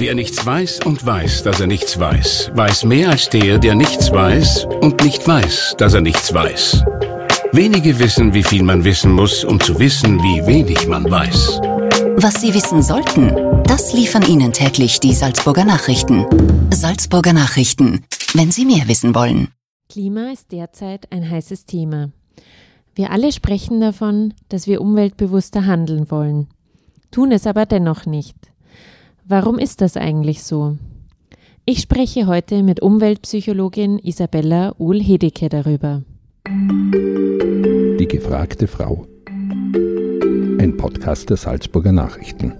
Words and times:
Wer 0.00 0.14
nichts 0.14 0.46
weiß 0.46 0.80
und 0.86 1.04
weiß, 1.04 1.42
dass 1.42 1.60
er 1.60 1.66
nichts 1.66 2.00
weiß, 2.00 2.52
weiß 2.54 2.84
mehr 2.84 3.10
als 3.10 3.28
der, 3.28 3.58
der 3.58 3.74
nichts 3.74 4.10
weiß 4.10 4.64
und 4.80 5.04
nicht 5.04 5.28
weiß, 5.28 5.74
dass 5.76 5.92
er 5.92 6.00
nichts 6.00 6.32
weiß. 6.32 6.82
Wenige 7.52 7.98
wissen, 7.98 8.32
wie 8.32 8.42
viel 8.42 8.62
man 8.62 8.82
wissen 8.82 9.12
muss, 9.12 9.44
um 9.44 9.60
zu 9.60 9.78
wissen, 9.78 10.18
wie 10.22 10.46
wenig 10.46 10.86
man 10.86 11.04
weiß. 11.04 11.60
Was 12.16 12.40
Sie 12.40 12.54
wissen 12.54 12.82
sollten, 12.82 13.62
das 13.64 13.92
liefern 13.92 14.22
Ihnen 14.26 14.54
täglich 14.54 15.00
die 15.00 15.12
Salzburger 15.12 15.66
Nachrichten. 15.66 16.24
Salzburger 16.72 17.34
Nachrichten, 17.34 18.06
wenn 18.32 18.50
Sie 18.50 18.64
mehr 18.64 18.88
wissen 18.88 19.14
wollen. 19.14 19.48
Klima 19.90 20.30
ist 20.32 20.50
derzeit 20.50 21.12
ein 21.12 21.28
heißes 21.28 21.66
Thema. 21.66 22.10
Wir 22.94 23.10
alle 23.10 23.32
sprechen 23.32 23.82
davon, 23.82 24.32
dass 24.48 24.66
wir 24.66 24.80
umweltbewusster 24.80 25.66
handeln 25.66 26.10
wollen, 26.10 26.48
tun 27.10 27.32
es 27.32 27.46
aber 27.46 27.66
dennoch 27.66 28.06
nicht. 28.06 28.49
Warum 29.30 29.60
ist 29.60 29.80
das 29.80 29.96
eigentlich 29.96 30.42
so? 30.42 30.76
Ich 31.64 31.78
spreche 31.78 32.26
heute 32.26 32.64
mit 32.64 32.82
Umweltpsychologin 32.82 34.00
Isabella 34.00 34.74
Uhl-Hedeke 34.76 35.48
darüber. 35.48 36.02
Die 36.48 38.08
gefragte 38.08 38.66
Frau. 38.66 39.06
Ein 39.28 40.74
Podcast 40.76 41.30
der 41.30 41.36
Salzburger 41.36 41.92
Nachrichten. 41.92 42.54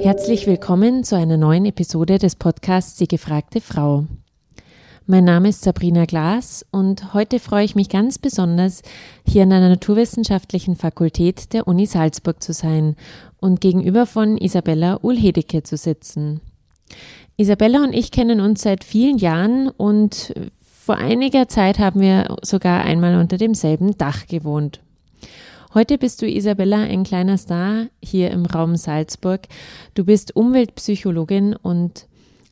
Herzlich 0.00 0.48
willkommen 0.48 1.04
zu 1.04 1.14
einer 1.14 1.36
neuen 1.36 1.66
Episode 1.66 2.18
des 2.18 2.34
Podcasts 2.34 2.96
Die 2.96 3.06
gefragte 3.06 3.60
Frau. 3.60 4.06
Mein 5.06 5.24
Name 5.24 5.50
ist 5.50 5.60
Sabrina 5.60 6.06
Glas 6.06 6.64
und 6.70 7.12
heute 7.12 7.38
freue 7.38 7.66
ich 7.66 7.74
mich 7.74 7.90
ganz 7.90 8.18
besonders, 8.18 8.80
hier 9.28 9.42
an 9.42 9.50
der 9.50 9.60
Naturwissenschaftlichen 9.60 10.76
Fakultät 10.76 11.52
der 11.52 11.68
Uni 11.68 11.84
Salzburg 11.84 12.42
zu 12.42 12.54
sein 12.54 12.96
und 13.38 13.60
gegenüber 13.60 14.06
von 14.06 14.38
Isabella 14.38 14.98
Ulhedeke 15.02 15.62
zu 15.62 15.76
sitzen. 15.76 16.40
Isabella 17.36 17.84
und 17.84 17.92
ich 17.92 18.12
kennen 18.12 18.40
uns 18.40 18.62
seit 18.62 18.82
vielen 18.82 19.18
Jahren 19.18 19.68
und 19.68 20.32
vor 20.62 20.96
einiger 20.96 21.48
Zeit 21.48 21.78
haben 21.78 22.00
wir 22.00 22.38
sogar 22.40 22.82
einmal 22.82 23.16
unter 23.16 23.36
demselben 23.36 23.98
Dach 23.98 24.26
gewohnt. 24.26 24.80
Heute 25.74 25.98
bist 25.98 26.22
du, 26.22 26.26
Isabella, 26.26 26.78
ein 26.78 27.04
kleiner 27.04 27.36
Star 27.36 27.88
hier 28.02 28.30
im 28.30 28.46
Raum 28.46 28.76
Salzburg. 28.76 29.48
Du 29.92 30.06
bist 30.06 30.34
Umweltpsychologin 30.34 31.54
und 31.54 32.06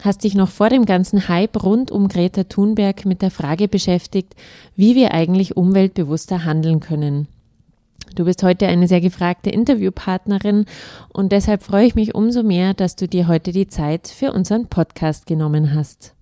hast 0.05 0.25
dich 0.25 0.35
noch 0.35 0.49
vor 0.49 0.69
dem 0.69 0.85
ganzen 0.85 1.29
Hype 1.29 1.63
rund 1.63 1.91
um 1.91 2.09
Greta 2.09 2.45
Thunberg 2.45 3.05
mit 3.05 3.23
der 3.23 3.31
Frage 3.31 3.69
beschäftigt, 3.69 4.35
wie 4.77 4.95
wir 4.95 5.13
eigentlich 5.13 5.57
umweltbewusster 5.57 6.45
handeln 6.45 6.81
können. 6.81 7.29
Du 8.15 8.25
bist 8.25 8.43
heute 8.43 8.67
eine 8.67 8.89
sehr 8.89 9.01
gefragte 9.01 9.51
Interviewpartnerin 9.51 10.67
und 11.09 11.33
deshalb 11.33 11.63
freue 11.63 11.87
ich 11.87 11.95
mich 11.95 12.15
umso 12.15 12.43
mehr, 12.43 12.75
dass 12.75 12.97
du 12.97 13.09
dir 13.09 13.27
heute 13.27 13.53
die 13.53 13.69
Zeit 13.69 14.09
für 14.09 14.33
unseren 14.33 14.67
Podcast 14.67 15.27
genommen 15.27 15.75
hast. 15.75 16.15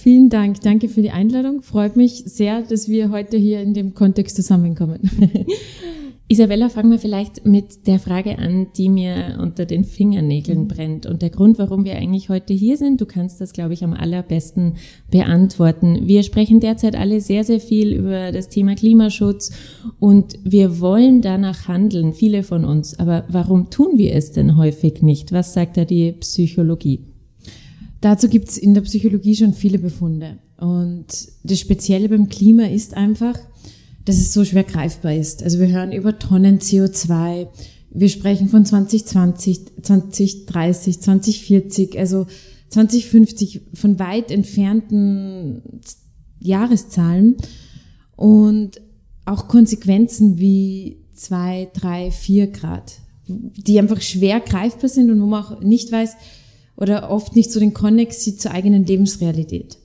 Vielen 0.00 0.28
Dank, 0.28 0.60
danke 0.60 0.88
für 0.88 1.02
die 1.02 1.10
Einladung. 1.10 1.60
Freut 1.62 1.96
mich 1.96 2.22
sehr, 2.24 2.62
dass 2.62 2.88
wir 2.88 3.10
heute 3.10 3.36
hier 3.36 3.60
in 3.60 3.74
dem 3.74 3.94
Kontext 3.94 4.36
zusammenkommen. 4.36 5.00
Isabella, 6.28 6.68
fangen 6.68 6.92
wir 6.92 7.00
vielleicht 7.00 7.44
mit 7.44 7.88
der 7.88 7.98
Frage 7.98 8.38
an, 8.38 8.68
die 8.76 8.90
mir 8.90 9.38
unter 9.42 9.66
den 9.66 9.82
Fingernägeln 9.82 10.62
mhm. 10.62 10.68
brennt. 10.68 11.06
Und 11.06 11.20
der 11.20 11.30
Grund, 11.30 11.58
warum 11.58 11.84
wir 11.84 11.96
eigentlich 11.96 12.28
heute 12.28 12.54
hier 12.54 12.76
sind, 12.76 13.00
du 13.00 13.06
kannst 13.06 13.40
das, 13.40 13.52
glaube 13.52 13.74
ich, 13.74 13.82
am 13.82 13.92
allerbesten 13.92 14.74
beantworten. 15.10 16.06
Wir 16.06 16.22
sprechen 16.22 16.60
derzeit 16.60 16.94
alle 16.94 17.20
sehr, 17.20 17.42
sehr 17.42 17.58
viel 17.58 17.92
über 17.92 18.30
das 18.30 18.48
Thema 18.48 18.76
Klimaschutz 18.76 19.50
und 19.98 20.38
wir 20.44 20.78
wollen 20.78 21.22
danach 21.22 21.66
handeln, 21.66 22.12
viele 22.12 22.44
von 22.44 22.64
uns. 22.64 22.96
Aber 23.00 23.24
warum 23.28 23.68
tun 23.70 23.98
wir 23.98 24.14
es 24.14 24.30
denn 24.30 24.56
häufig 24.56 25.02
nicht? 25.02 25.32
Was 25.32 25.54
sagt 25.54 25.76
da 25.76 25.84
die 25.84 26.12
Psychologie? 26.12 27.00
Dazu 28.00 28.28
gibt 28.28 28.48
es 28.48 28.58
in 28.58 28.74
der 28.74 28.82
Psychologie 28.82 29.34
schon 29.34 29.54
viele 29.54 29.78
Befunde. 29.78 30.38
Und 30.58 31.06
das 31.42 31.60
Spezielle 31.60 32.08
beim 32.08 32.28
Klima 32.28 32.64
ist 32.64 32.94
einfach, 32.94 33.38
dass 34.04 34.16
es 34.16 34.32
so 34.32 34.44
schwer 34.44 34.64
greifbar 34.64 35.14
ist. 35.14 35.42
Also 35.42 35.58
wir 35.58 35.68
hören 35.68 35.92
über 35.92 36.18
Tonnen 36.18 36.58
CO2, 36.58 37.48
wir 37.90 38.08
sprechen 38.08 38.48
von 38.48 38.64
2020, 38.64 39.82
2030, 39.82 41.00
2040, 41.00 41.98
also 41.98 42.26
2050 42.68 43.62
von 43.74 43.98
weit 43.98 44.30
entfernten 44.30 45.62
Jahreszahlen 46.38 47.36
und 48.16 48.80
auch 49.24 49.48
Konsequenzen 49.48 50.38
wie 50.38 51.04
zwei, 51.14 51.70
drei, 51.74 52.10
vier 52.10 52.48
Grad, 52.48 52.92
die 53.26 53.78
einfach 53.78 54.00
schwer 54.00 54.40
greifbar 54.40 54.88
sind 54.88 55.10
und 55.10 55.20
wo 55.20 55.26
man 55.26 55.44
auch 55.44 55.60
nicht 55.60 55.90
weiß 55.90 56.14
oder 56.78 57.10
oft 57.10 57.34
nicht 57.34 57.52
so 57.52 57.60
den 57.60 57.74
Konnex 57.74 58.22
sieht 58.22 58.40
zur 58.40 58.52
eigenen 58.52 58.86
Lebensrealität. 58.86 59.78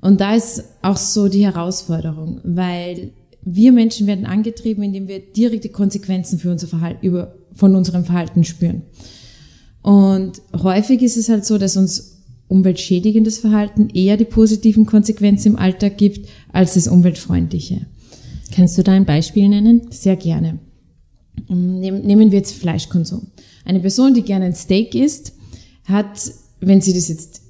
Und 0.00 0.20
da 0.20 0.34
ist 0.34 0.64
auch 0.80 0.96
so 0.96 1.28
die 1.28 1.44
Herausforderung, 1.44 2.40
weil 2.44 3.10
wir 3.42 3.72
Menschen 3.72 4.06
werden 4.06 4.24
angetrieben, 4.24 4.84
indem 4.84 5.08
wir 5.08 5.18
direkte 5.18 5.68
Konsequenzen 5.68 6.38
für 6.38 6.50
unser 6.50 6.68
Verhalten, 6.68 7.04
über, 7.04 7.34
von 7.52 7.74
unserem 7.74 8.04
Verhalten 8.04 8.44
spüren. 8.44 8.82
Und 9.82 10.40
häufig 10.62 11.02
ist 11.02 11.16
es 11.16 11.28
halt 11.28 11.44
so, 11.44 11.58
dass 11.58 11.76
uns 11.76 12.20
umweltschädigendes 12.46 13.38
Verhalten 13.38 13.90
eher 13.90 14.16
die 14.16 14.24
positiven 14.24 14.86
Konsequenzen 14.86 15.52
im 15.52 15.56
Alltag 15.56 15.98
gibt, 15.98 16.28
als 16.52 16.74
das 16.74 16.86
umweltfreundliche. 16.86 17.86
Kannst 18.54 18.78
du 18.78 18.84
da 18.84 18.92
ein 18.92 19.06
Beispiel 19.06 19.48
nennen? 19.48 19.82
Sehr 19.90 20.16
gerne. 20.16 20.60
Nehmen 21.48 22.30
wir 22.30 22.38
jetzt 22.38 22.54
Fleischkonsum. 22.54 23.28
Eine 23.64 23.80
Person, 23.80 24.14
die 24.14 24.22
gerne 24.22 24.44
ein 24.44 24.54
Steak 24.54 24.94
isst, 24.94 25.32
hat, 25.84 26.32
wenn 26.60 26.80
sie 26.80 26.92
das 26.92 27.08
jetzt 27.08 27.42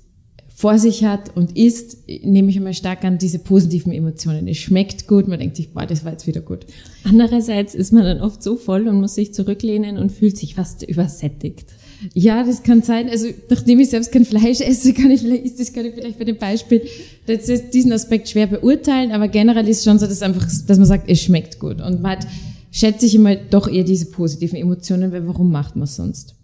vor 0.63 0.79
sich 0.79 1.05
hat 1.05 1.37
und 1.37 1.57
isst, 1.57 2.09
nehme 2.23 2.51
ich 2.51 2.57
immer 2.57 2.73
stark 2.73 3.05
an 3.05 3.19
diese 3.19 3.41
positiven 3.41 3.93
Emotionen. 3.93 4.47
Es 4.47 4.59
schmeckt 4.59 5.09
gut, 5.09 5.27
man 5.27 5.41
denkt 5.41 5.57
sich, 5.57 5.71
boah, 5.73 5.87
das 5.87 6.05
war 6.05 6.13
jetzt 6.13 6.29
wieder 6.29 6.41
gut. 6.41 6.67
Andererseits 7.03 7.75
ist 7.75 7.93
man 7.93 8.05
dann 8.05 8.21
oft 8.21 8.45
so 8.45 8.55
voll 8.57 8.87
und 8.87 9.01
muss 9.01 9.17
sich 9.17 9.35
zurücklehnen 9.35 9.99
und 9.99 10.13
fühlt 10.13 10.37
sich 10.37 10.55
fast 10.55 10.85
übersättigt. 10.85 11.75
Ja, 12.15 12.45
das 12.45 12.63
kann 12.63 12.83
sein. 12.83 13.09
Also 13.09 13.27
nachdem 13.49 13.81
ich 13.81 13.91
selbst 13.91 14.13
kein 14.13 14.25
Fleisch 14.25 14.61
esse, 14.61 14.93
kann 14.93 15.11
ich 15.11 15.23
vielleicht, 15.23 15.45
ist 15.45 15.59
das 15.59 15.73
kann 15.73 15.85
ich 15.85 15.95
vielleicht 15.95 16.19
bei 16.19 16.25
dem 16.25 16.39
Beispiel 16.39 16.83
das 17.27 17.49
ist 17.49 17.71
diesen 17.71 17.93
Aspekt 17.93 18.29
schwer 18.29 18.47
beurteilen, 18.47 19.11
aber 19.11 19.27
generell 19.27 19.69
ist 19.69 19.83
schon 19.83 19.99
so, 19.99 20.07
dass 20.07 20.23
einfach, 20.23 20.45
dass 20.45 20.79
man 20.79 20.87
sagt, 20.87 21.09
es 21.09 21.21
schmeckt 21.21 21.59
gut 21.59 21.81
und 21.81 22.03
man 22.03 22.13
hat, 22.13 22.27
schätze 22.71 23.07
ich 23.07 23.17
immer 23.17 23.35
doch 23.35 23.69
eher 23.69 23.85
diese 23.85 24.07
positiven 24.07 24.59
Emotionen, 24.59 25.11
weil 25.11 25.27
warum 25.27 25.51
macht 25.51 25.75
man 25.75 25.85
es 25.85 25.97
sonst? 25.97 26.37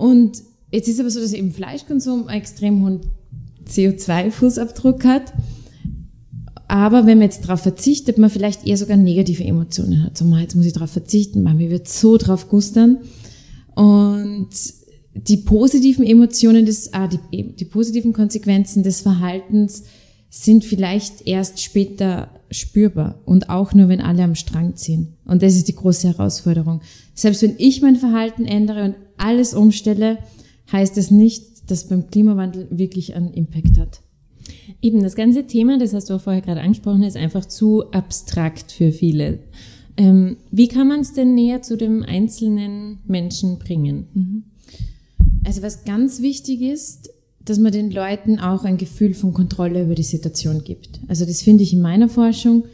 Und 0.00 0.42
Jetzt 0.72 0.88
ist 0.88 1.00
aber 1.00 1.10
so, 1.10 1.20
dass 1.20 1.32
eben 1.32 1.52
Fleischkonsum 1.52 2.28
einen 2.28 2.40
extrem 2.40 2.82
hohen 2.82 3.00
CO2-Fußabdruck 3.68 5.04
hat. 5.04 5.32
Aber 6.68 7.06
wenn 7.06 7.18
man 7.18 7.26
jetzt 7.26 7.44
darauf 7.44 7.60
verzichtet, 7.60 8.18
man 8.18 8.30
vielleicht 8.30 8.66
eher 8.66 8.76
sogar 8.76 8.96
negative 8.96 9.42
Emotionen 9.42 10.04
hat. 10.04 10.16
So, 10.16 10.24
jetzt 10.36 10.54
muss 10.54 10.66
ich 10.66 10.72
darauf 10.72 10.90
verzichten, 10.90 11.42
man 11.42 11.58
wird 11.58 11.88
so 11.88 12.16
drauf 12.16 12.48
gustern. 12.48 12.98
Und 13.74 14.50
die 15.14 15.38
positiven 15.38 16.06
Emotionen 16.06 16.66
des, 16.66 16.92
ah, 16.94 17.08
die, 17.08 17.54
die 17.54 17.64
positiven 17.64 18.12
Konsequenzen 18.12 18.84
des 18.84 19.00
Verhaltens 19.00 19.82
sind 20.28 20.64
vielleicht 20.64 21.26
erst 21.26 21.60
später 21.60 22.28
spürbar 22.52 23.20
und 23.24 23.50
auch 23.50 23.74
nur, 23.74 23.88
wenn 23.88 24.00
alle 24.00 24.22
am 24.22 24.36
Strang 24.36 24.76
ziehen. 24.76 25.16
Und 25.24 25.42
das 25.42 25.56
ist 25.56 25.66
die 25.66 25.74
große 25.74 26.06
Herausforderung. 26.08 26.80
Selbst 27.14 27.42
wenn 27.42 27.56
ich 27.58 27.82
mein 27.82 27.96
Verhalten 27.96 28.44
ändere 28.44 28.84
und 28.84 28.94
alles 29.20 29.54
umstelle, 29.54 30.18
heißt 30.72 30.96
es 30.98 31.10
nicht, 31.10 31.70
dass 31.70 31.88
beim 31.88 32.08
Klimawandel 32.08 32.66
wirklich 32.70 33.14
einen 33.14 33.32
Impact 33.32 33.78
hat. 33.78 34.00
Eben, 34.82 35.02
das 35.02 35.14
ganze 35.14 35.46
Thema, 35.46 35.78
das 35.78 35.92
hast 35.92 36.10
du 36.10 36.14
auch 36.14 36.20
vorher 36.20 36.42
gerade 36.42 36.60
angesprochen, 36.60 37.02
ist 37.02 37.16
einfach 37.16 37.44
zu 37.44 37.90
abstrakt 37.92 38.72
für 38.72 38.92
viele. 38.92 39.40
Ähm, 39.96 40.36
wie 40.50 40.68
kann 40.68 40.88
man 40.88 41.00
es 41.00 41.12
denn 41.12 41.34
näher 41.34 41.62
zu 41.62 41.76
dem 41.76 42.02
einzelnen 42.02 42.98
Menschen 43.06 43.58
bringen? 43.58 44.06
Mhm. 44.14 44.44
Also 45.44 45.62
was 45.62 45.84
ganz 45.84 46.22
wichtig 46.22 46.62
ist, 46.62 47.10
dass 47.44 47.58
man 47.58 47.72
den 47.72 47.90
Leuten 47.90 48.38
auch 48.38 48.64
ein 48.64 48.76
Gefühl 48.76 49.14
von 49.14 49.32
Kontrolle 49.32 49.82
über 49.82 49.94
die 49.94 50.02
Situation 50.02 50.62
gibt. 50.64 51.00
Also 51.08 51.24
das 51.24 51.42
finde 51.42 51.62
ich 51.62 51.72
in 51.72 51.80
meiner 51.80 52.08
Forschung, 52.08 52.64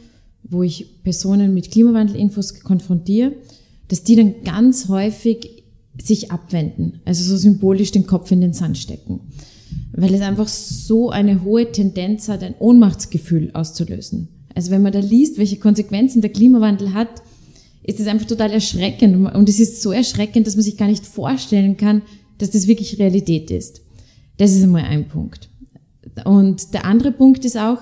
wo 0.43 0.63
ich 0.63 1.03
Personen 1.03 1.55
mit 1.55 1.71
Klimawandelinfos 1.71 2.61
konfrontiere, 2.61 3.33
dass 3.89 4.03
die 4.03 4.17
dann 4.17 4.43
ganz 4.45 4.89
häufig 4.89 5.56
sich 6.03 6.31
abwenden, 6.31 7.01
also 7.05 7.25
so 7.25 7.37
symbolisch 7.37 7.91
den 7.91 8.07
Kopf 8.07 8.31
in 8.31 8.41
den 8.41 8.53
Sand 8.53 8.79
stecken, 8.79 9.21
weil 9.93 10.15
es 10.15 10.21
einfach 10.21 10.49
so 10.49 11.11
eine 11.11 11.43
hohe 11.43 11.73
Tendenz 11.73 12.29
hat, 12.29 12.43
ein 12.43 12.55
Ohnmachtsgefühl 12.59 13.51
auszulösen. 13.55 14.29
Also 14.55 14.71
wenn 14.71 14.83
man 14.83 14.93
da 14.93 15.01
liest, 15.01 15.39
welche 15.39 15.57
Konsequenzen 15.57 16.23
der 16.23 16.31
Klimawandel 16.31 16.95
hat, 16.95 17.09
ist 17.83 18.01
es 18.01 18.07
einfach 18.07 18.27
total 18.27 18.51
erschreckend 18.51 19.33
und 19.35 19.49
es 19.49 19.61
ist 19.61 19.83
so 19.83 19.93
erschreckend, 19.93 20.47
dass 20.47 20.57
man 20.57 20.65
sich 20.65 20.77
gar 20.77 20.89
nicht 20.89 21.07
vorstellen 21.07 21.77
kann, 21.77 22.03
dass 22.39 22.51
das 22.51 22.67
wirklich 22.67 22.99
Realität 22.99 23.51
ist. 23.51 23.81
Das 24.39 24.53
ist 24.53 24.63
einmal 24.63 24.85
ein 24.85 25.09
Punkt. 25.09 25.49
Und 26.25 26.75
der 26.75 26.85
andere 26.85 27.13
Punkt 27.13 27.45
ist 27.45 27.57
auch, 27.57 27.79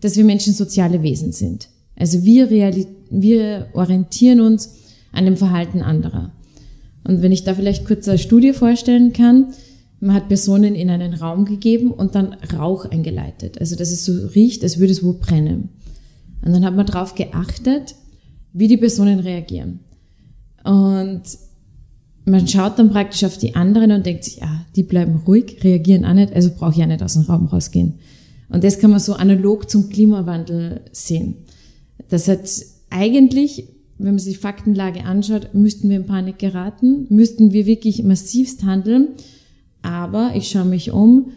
dass 0.00 0.16
wir 0.16 0.24
Menschen 0.24 0.52
soziale 0.52 1.02
Wesen 1.02 1.32
sind. 1.32 1.68
Also 1.96 2.24
wir, 2.24 2.50
wir 3.10 3.68
orientieren 3.74 4.40
uns 4.40 4.74
an 5.12 5.24
dem 5.24 5.36
Verhalten 5.36 5.82
anderer. 5.82 6.32
Und 7.04 7.22
wenn 7.22 7.32
ich 7.32 7.44
da 7.44 7.54
vielleicht 7.54 7.86
kurz 7.86 8.08
eine 8.08 8.18
Studie 8.18 8.52
vorstellen 8.52 9.12
kann, 9.12 9.54
man 10.00 10.14
hat 10.14 10.28
Personen 10.28 10.74
in 10.74 10.90
einen 10.90 11.14
Raum 11.14 11.44
gegeben 11.44 11.90
und 11.90 12.14
dann 12.14 12.34
Rauch 12.56 12.86
eingeleitet. 12.86 13.60
Also 13.60 13.76
dass 13.76 13.90
es 13.90 14.04
so 14.04 14.28
riecht, 14.28 14.62
als 14.62 14.78
würde 14.78 14.92
es 14.92 15.04
wo 15.04 15.12
brennen. 15.12 15.68
Und 16.42 16.52
dann 16.52 16.64
hat 16.64 16.74
man 16.74 16.86
darauf 16.86 17.14
geachtet, 17.14 17.94
wie 18.52 18.68
die 18.68 18.78
Personen 18.78 19.20
reagieren. 19.20 19.80
Und 20.64 21.22
man 22.24 22.48
schaut 22.48 22.78
dann 22.78 22.90
praktisch 22.90 23.24
auf 23.24 23.38
die 23.38 23.54
anderen 23.54 23.92
und 23.92 24.06
denkt 24.06 24.24
sich, 24.24 24.42
ah, 24.42 24.64
die 24.76 24.82
bleiben 24.82 25.22
ruhig, 25.26 25.58
reagieren 25.62 26.04
auch 26.04 26.14
nicht, 26.14 26.32
also 26.32 26.50
brauche 26.56 26.72
ich 26.72 26.78
ja 26.78 26.86
nicht 26.86 27.02
aus 27.02 27.14
dem 27.14 27.22
Raum 27.22 27.46
rausgehen. 27.46 27.94
Und 28.48 28.64
das 28.64 28.78
kann 28.78 28.90
man 28.90 29.00
so 29.00 29.14
analog 29.14 29.70
zum 29.70 29.88
Klimawandel 29.88 30.82
sehen. 30.92 31.36
Das 32.08 32.26
hat 32.28 32.48
eigentlich, 32.90 33.68
wenn 34.00 34.14
man 34.14 34.18
sich 34.18 34.34
die 34.34 34.40
Faktenlage 34.40 35.04
anschaut, 35.04 35.54
müssten 35.54 35.88
wir 35.88 35.96
in 35.96 36.06
Panik 36.06 36.38
geraten, 36.38 37.06
müssten 37.08 37.52
wir 37.52 37.66
wirklich 37.66 38.02
massivst 38.02 38.64
handeln. 38.64 39.08
Aber 39.82 40.32
ich 40.34 40.48
schaue 40.48 40.64
mich 40.64 40.90
um, 40.90 41.32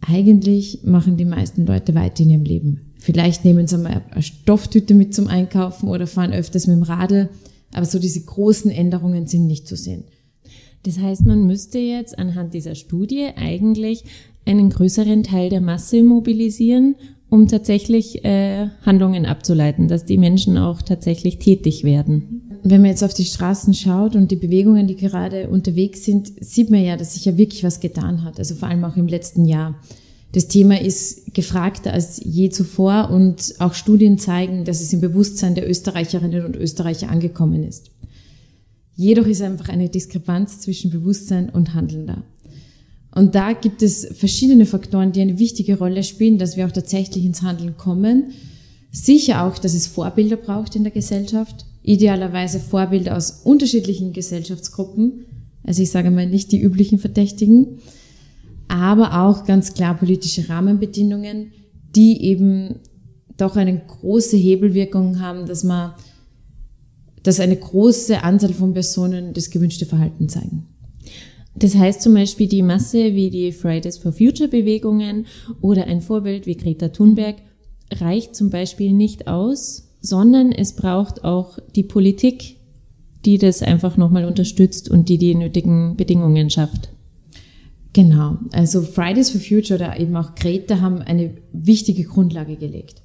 eigentlich 0.00 0.80
machen 0.84 1.16
die 1.16 1.24
meisten 1.24 1.66
Leute 1.66 1.94
weiter 1.94 2.22
in 2.22 2.30
ihrem 2.30 2.44
Leben. 2.44 2.80
Vielleicht 2.98 3.44
nehmen 3.44 3.66
sie 3.66 3.78
mal 3.78 4.02
eine 4.10 4.22
Stofftüte 4.22 4.94
mit 4.94 5.14
zum 5.14 5.28
Einkaufen 5.28 5.88
oder 5.88 6.06
fahren 6.06 6.32
öfters 6.32 6.66
mit 6.66 6.76
dem 6.76 6.82
Radl, 6.82 7.28
aber 7.72 7.86
so 7.86 7.98
diese 7.98 8.20
großen 8.20 8.70
Änderungen 8.70 9.26
sind 9.26 9.46
nicht 9.46 9.68
zu 9.68 9.76
sehen. 9.76 10.04
Das 10.84 10.98
heißt, 10.98 11.26
man 11.26 11.46
müsste 11.46 11.78
jetzt 11.78 12.18
anhand 12.18 12.54
dieser 12.54 12.74
Studie 12.74 13.28
eigentlich 13.36 14.04
einen 14.46 14.70
größeren 14.70 15.22
Teil 15.22 15.50
der 15.50 15.60
Masse 15.60 16.02
mobilisieren, 16.02 16.96
um 17.30 17.46
tatsächlich 17.46 18.24
äh, 18.24 18.68
Handlungen 18.82 19.26
abzuleiten, 19.26 19.88
dass 19.88 20.04
die 20.04 20.18
Menschen 20.18 20.56
auch 20.56 20.80
tatsächlich 20.82 21.38
tätig 21.38 21.84
werden. 21.84 22.60
Wenn 22.62 22.80
man 22.80 22.90
jetzt 22.90 23.04
auf 23.04 23.14
die 23.14 23.24
Straßen 23.24 23.74
schaut 23.74 24.16
und 24.16 24.30
die 24.30 24.36
Bewegungen, 24.36 24.86
die 24.86 24.96
gerade 24.96 25.48
unterwegs 25.48 26.04
sind, 26.04 26.32
sieht 26.40 26.70
man 26.70 26.82
ja, 26.82 26.96
dass 26.96 27.14
sich 27.14 27.24
ja 27.24 27.36
wirklich 27.36 27.64
was 27.64 27.80
getan 27.80 28.24
hat. 28.24 28.38
Also 28.38 28.54
vor 28.54 28.68
allem 28.68 28.84
auch 28.84 28.96
im 28.96 29.06
letzten 29.06 29.44
Jahr. 29.44 29.76
Das 30.32 30.48
Thema 30.48 30.80
ist 30.80 31.34
gefragter 31.34 31.92
als 31.92 32.20
je 32.22 32.50
zuvor 32.50 33.10
und 33.10 33.54
auch 33.60 33.74
Studien 33.74 34.18
zeigen, 34.18 34.64
dass 34.64 34.80
es 34.80 34.92
im 34.92 35.00
Bewusstsein 35.00 35.54
der 35.54 35.68
Österreicherinnen 35.68 36.44
und 36.44 36.56
Österreicher 36.56 37.08
angekommen 37.08 37.64
ist. 37.64 37.90
Jedoch 38.94 39.26
ist 39.26 39.40
einfach 39.42 39.68
eine 39.68 39.88
Diskrepanz 39.88 40.60
zwischen 40.60 40.90
Bewusstsein 40.90 41.48
und 41.50 41.72
Handeln 41.72 42.06
da. 42.08 42.22
Und 43.18 43.34
da 43.34 43.52
gibt 43.52 43.82
es 43.82 44.06
verschiedene 44.16 44.64
Faktoren, 44.64 45.10
die 45.10 45.20
eine 45.20 45.40
wichtige 45.40 45.76
Rolle 45.76 46.04
spielen, 46.04 46.38
dass 46.38 46.56
wir 46.56 46.64
auch 46.64 46.70
tatsächlich 46.70 47.24
ins 47.24 47.42
Handeln 47.42 47.76
kommen. 47.76 48.30
Sicher 48.92 49.44
auch, 49.44 49.58
dass 49.58 49.74
es 49.74 49.88
Vorbilder 49.88 50.36
braucht 50.36 50.76
in 50.76 50.84
der 50.84 50.92
Gesellschaft. 50.92 51.66
Idealerweise 51.82 52.60
Vorbilder 52.60 53.16
aus 53.16 53.40
unterschiedlichen 53.42 54.12
Gesellschaftsgruppen. 54.12 55.24
Also 55.64 55.82
ich 55.82 55.90
sage 55.90 56.12
mal 56.12 56.28
nicht 56.28 56.52
die 56.52 56.60
üblichen 56.60 57.00
Verdächtigen. 57.00 57.80
Aber 58.68 59.24
auch 59.24 59.44
ganz 59.44 59.74
klar 59.74 59.96
politische 59.96 60.48
Rahmenbedingungen, 60.48 61.50
die 61.96 62.22
eben 62.22 62.76
doch 63.36 63.56
eine 63.56 63.82
große 63.84 64.36
Hebelwirkung 64.36 65.18
haben, 65.18 65.46
dass 65.46 65.64
man, 65.64 65.94
dass 67.24 67.40
eine 67.40 67.56
große 67.56 68.22
Anzahl 68.22 68.52
von 68.52 68.74
Personen 68.74 69.34
das 69.34 69.50
gewünschte 69.50 69.86
Verhalten 69.86 70.28
zeigen. 70.28 70.68
Das 71.58 71.74
heißt 71.74 72.02
zum 72.02 72.14
Beispiel 72.14 72.46
die 72.46 72.62
Masse 72.62 73.14
wie 73.14 73.30
die 73.30 73.50
Fridays 73.50 73.98
for 73.98 74.12
Future 74.12 74.48
Bewegungen 74.48 75.26
oder 75.60 75.86
ein 75.86 76.00
Vorbild 76.00 76.46
wie 76.46 76.56
Greta 76.56 76.88
Thunberg 76.88 77.36
reicht 77.92 78.36
zum 78.36 78.50
Beispiel 78.50 78.92
nicht 78.92 79.26
aus, 79.26 79.88
sondern 80.00 80.52
es 80.52 80.76
braucht 80.76 81.24
auch 81.24 81.58
die 81.74 81.82
Politik, 81.82 82.56
die 83.24 83.38
das 83.38 83.62
einfach 83.62 83.96
nochmal 83.96 84.24
unterstützt 84.24 84.88
und 84.88 85.08
die 85.08 85.18
die 85.18 85.34
nötigen 85.34 85.96
Bedingungen 85.96 86.48
schafft. 86.50 86.90
Genau, 87.92 88.36
also 88.52 88.82
Fridays 88.82 89.30
for 89.30 89.40
Future 89.40 89.80
oder 89.80 89.98
eben 89.98 90.14
auch 90.16 90.36
Greta 90.36 90.80
haben 90.80 91.02
eine 91.02 91.34
wichtige 91.52 92.04
Grundlage 92.04 92.56
gelegt. 92.56 93.02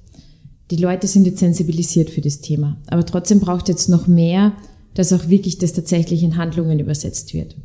Die 0.70 0.76
Leute 0.76 1.08
sind 1.08 1.26
jetzt 1.26 1.40
sensibilisiert 1.40 2.10
für 2.10 2.20
das 2.20 2.40
Thema, 2.40 2.76
aber 2.86 3.04
trotzdem 3.04 3.40
braucht 3.40 3.68
es 3.68 3.74
jetzt 3.74 3.88
noch 3.88 4.06
mehr, 4.06 4.52
dass 4.94 5.12
auch 5.12 5.28
wirklich 5.28 5.58
das 5.58 5.72
tatsächlich 5.72 6.22
in 6.22 6.36
Handlungen 6.36 6.78
übersetzt 6.78 7.34
wird. 7.34 7.56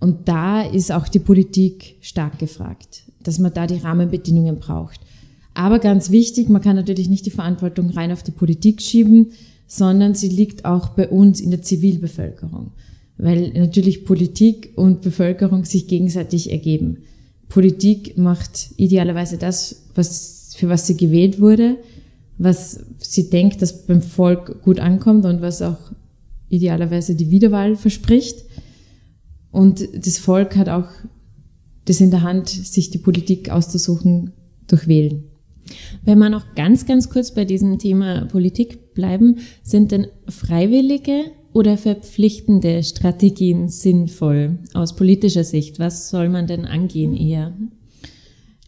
Und 0.00 0.28
da 0.28 0.62
ist 0.62 0.90
auch 0.90 1.08
die 1.08 1.18
Politik 1.18 1.96
stark 2.00 2.38
gefragt, 2.38 3.02
dass 3.22 3.38
man 3.38 3.52
da 3.52 3.66
die 3.66 3.76
Rahmenbedingungen 3.76 4.56
braucht. 4.56 5.00
Aber 5.54 5.78
ganz 5.78 6.10
wichtig, 6.10 6.48
man 6.48 6.62
kann 6.62 6.76
natürlich 6.76 7.08
nicht 7.08 7.26
die 7.26 7.30
Verantwortung 7.30 7.90
rein 7.90 8.12
auf 8.12 8.22
die 8.22 8.30
Politik 8.30 8.80
schieben, 8.80 9.32
sondern 9.66 10.14
sie 10.14 10.28
liegt 10.28 10.64
auch 10.64 10.90
bei 10.90 11.08
uns 11.08 11.40
in 11.40 11.50
der 11.50 11.62
Zivilbevölkerung, 11.62 12.72
weil 13.18 13.52
natürlich 13.52 14.04
Politik 14.04 14.72
und 14.76 15.02
Bevölkerung 15.02 15.64
sich 15.64 15.86
gegenseitig 15.86 16.50
ergeben. 16.50 16.98
Politik 17.48 18.16
macht 18.16 18.70
idealerweise 18.78 19.36
das, 19.36 19.82
was, 19.94 20.54
für 20.56 20.68
was 20.68 20.86
sie 20.86 20.96
gewählt 20.96 21.40
wurde, 21.40 21.76
was 22.38 22.80
sie 22.98 23.28
denkt, 23.28 23.60
dass 23.60 23.86
beim 23.86 24.00
Volk 24.00 24.62
gut 24.62 24.80
ankommt 24.80 25.26
und 25.26 25.42
was 25.42 25.60
auch 25.60 25.78
idealerweise 26.48 27.14
die 27.14 27.30
Wiederwahl 27.30 27.76
verspricht. 27.76 28.44
Und 29.50 29.88
das 30.06 30.18
Volk 30.18 30.56
hat 30.56 30.68
auch 30.68 30.88
das 31.84 32.00
in 32.00 32.10
der 32.10 32.22
Hand, 32.22 32.48
sich 32.48 32.90
die 32.90 32.98
Politik 32.98 33.50
auszusuchen 33.50 34.32
durch 34.66 34.86
Wählen. 34.86 35.24
Wenn 36.04 36.18
wir 36.18 36.30
noch 36.30 36.54
ganz, 36.54 36.86
ganz 36.86 37.10
kurz 37.10 37.32
bei 37.32 37.44
diesem 37.44 37.78
Thema 37.78 38.26
Politik 38.26 38.94
bleiben, 38.94 39.38
sind 39.62 39.92
denn 39.92 40.06
freiwillige 40.28 41.32
oder 41.52 41.76
verpflichtende 41.76 42.82
Strategien 42.82 43.68
sinnvoll 43.68 44.58
aus 44.74 44.96
politischer 44.96 45.44
Sicht? 45.44 45.78
Was 45.78 46.10
soll 46.10 46.28
man 46.28 46.46
denn 46.46 46.64
angehen 46.64 47.16
eher? 47.16 47.56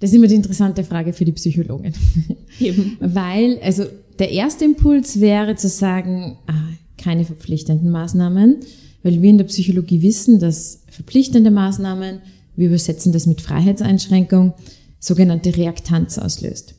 Das 0.00 0.10
ist 0.10 0.16
immer 0.16 0.26
die 0.26 0.34
interessante 0.34 0.82
Frage 0.82 1.12
für 1.12 1.24
die 1.24 1.32
Psychologen. 1.32 1.92
Eben. 2.60 2.96
Weil, 3.00 3.60
also 3.62 3.84
der 4.18 4.32
erste 4.32 4.64
Impuls 4.64 5.20
wäre 5.20 5.54
zu 5.54 5.68
sagen, 5.68 6.38
ah, 6.48 6.68
keine 6.98 7.24
verpflichtenden 7.24 7.90
Maßnahmen, 7.90 8.56
weil 9.02 9.22
wir 9.22 9.30
in 9.30 9.38
der 9.38 9.44
Psychologie 9.44 10.02
wissen, 10.02 10.38
dass 10.38 10.82
verpflichtende 10.88 11.50
Maßnahmen, 11.50 12.20
wir 12.56 12.68
übersetzen 12.68 13.12
das 13.12 13.26
mit 13.26 13.40
Freiheitseinschränkung, 13.40 14.54
sogenannte 14.98 15.56
Reaktanz 15.56 16.18
auslöst. 16.18 16.74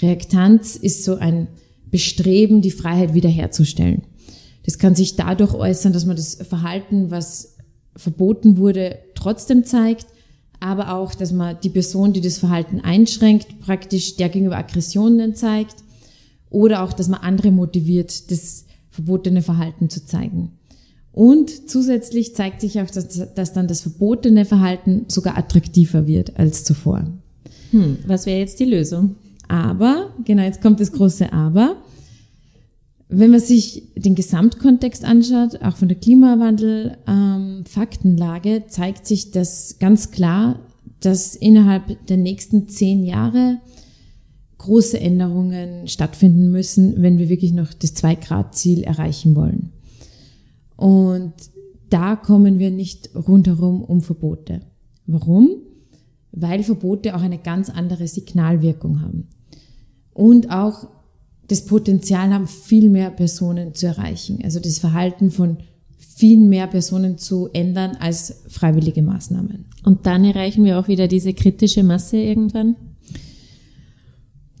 Reaktanz 0.00 0.76
ist 0.76 1.04
so 1.04 1.16
ein 1.16 1.48
Bestreben, 1.90 2.60
die 2.60 2.70
Freiheit 2.70 3.14
wiederherzustellen. 3.14 4.02
Das 4.64 4.78
kann 4.78 4.94
sich 4.94 5.16
dadurch 5.16 5.54
äußern, 5.54 5.92
dass 5.92 6.04
man 6.04 6.16
das 6.16 6.34
Verhalten, 6.34 7.10
was 7.10 7.56
verboten 7.96 8.58
wurde, 8.58 8.98
trotzdem 9.14 9.64
zeigt, 9.64 10.06
aber 10.60 10.94
auch, 10.94 11.14
dass 11.14 11.32
man 11.32 11.56
die 11.62 11.70
Person, 11.70 12.12
die 12.12 12.20
das 12.20 12.38
Verhalten 12.38 12.80
einschränkt, 12.80 13.60
praktisch 13.60 14.16
der 14.16 14.28
gegenüber 14.28 14.58
Aggressionen 14.58 15.34
zeigt 15.34 15.76
oder 16.50 16.82
auch, 16.82 16.92
dass 16.92 17.08
man 17.08 17.20
andere 17.20 17.50
motiviert, 17.50 18.30
das 18.30 18.66
verbotene 18.90 19.42
Verhalten 19.42 19.88
zu 19.88 20.04
zeigen. 20.04 20.57
Und 21.18 21.68
zusätzlich 21.68 22.36
zeigt 22.36 22.60
sich 22.60 22.80
auch, 22.80 22.88
dass, 22.88 23.34
dass 23.34 23.52
dann 23.52 23.66
das 23.66 23.80
verbotene 23.80 24.44
Verhalten 24.44 25.06
sogar 25.08 25.36
attraktiver 25.36 26.06
wird 26.06 26.38
als 26.38 26.62
zuvor. 26.62 27.08
Hm, 27.72 27.98
was 28.06 28.24
wäre 28.24 28.38
jetzt 28.38 28.60
die 28.60 28.66
Lösung? 28.66 29.16
Aber, 29.48 30.14
genau, 30.24 30.44
jetzt 30.44 30.62
kommt 30.62 30.78
das 30.78 30.92
große 30.92 31.32
Aber. 31.32 31.74
Wenn 33.08 33.32
man 33.32 33.40
sich 33.40 33.82
den 33.96 34.14
Gesamtkontext 34.14 35.04
anschaut, 35.04 35.60
auch 35.60 35.76
von 35.76 35.88
der 35.88 35.98
Klimawandel-Faktenlage, 35.98 38.50
ähm, 38.50 38.62
zeigt 38.68 39.04
sich 39.04 39.32
das 39.32 39.80
ganz 39.80 40.12
klar, 40.12 40.60
dass 41.00 41.34
innerhalb 41.34 42.06
der 42.06 42.18
nächsten 42.18 42.68
zehn 42.68 43.02
Jahre 43.02 43.58
große 44.58 45.00
Änderungen 45.00 45.88
stattfinden 45.88 46.52
müssen, 46.52 47.02
wenn 47.02 47.18
wir 47.18 47.28
wirklich 47.28 47.54
noch 47.54 47.74
das 47.74 47.94
Zwei-Grad-Ziel 47.94 48.84
erreichen 48.84 49.34
wollen. 49.34 49.72
Und 50.78 51.32
da 51.90 52.14
kommen 52.14 52.60
wir 52.60 52.70
nicht 52.70 53.10
rundherum 53.16 53.82
um 53.82 54.00
Verbote. 54.00 54.60
Warum? 55.06 55.50
Weil 56.30 56.62
Verbote 56.62 57.16
auch 57.16 57.20
eine 57.20 57.38
ganz 57.38 57.68
andere 57.68 58.06
Signalwirkung 58.06 59.02
haben. 59.02 59.26
Und 60.14 60.52
auch 60.52 60.88
das 61.48 61.64
Potenzial 61.64 62.32
haben, 62.32 62.46
viel 62.46 62.90
mehr 62.90 63.10
Personen 63.10 63.74
zu 63.74 63.86
erreichen. 63.86 64.38
Also 64.44 64.60
das 64.60 64.78
Verhalten 64.78 65.32
von 65.32 65.56
viel 65.98 66.38
mehr 66.38 66.68
Personen 66.68 67.18
zu 67.18 67.48
ändern 67.52 67.96
als 67.98 68.44
freiwillige 68.46 69.02
Maßnahmen. 69.02 69.64
Und 69.82 70.06
dann 70.06 70.24
erreichen 70.24 70.64
wir 70.64 70.78
auch 70.78 70.86
wieder 70.86 71.08
diese 71.08 71.34
kritische 71.34 71.82
Masse 71.82 72.18
irgendwann? 72.18 72.76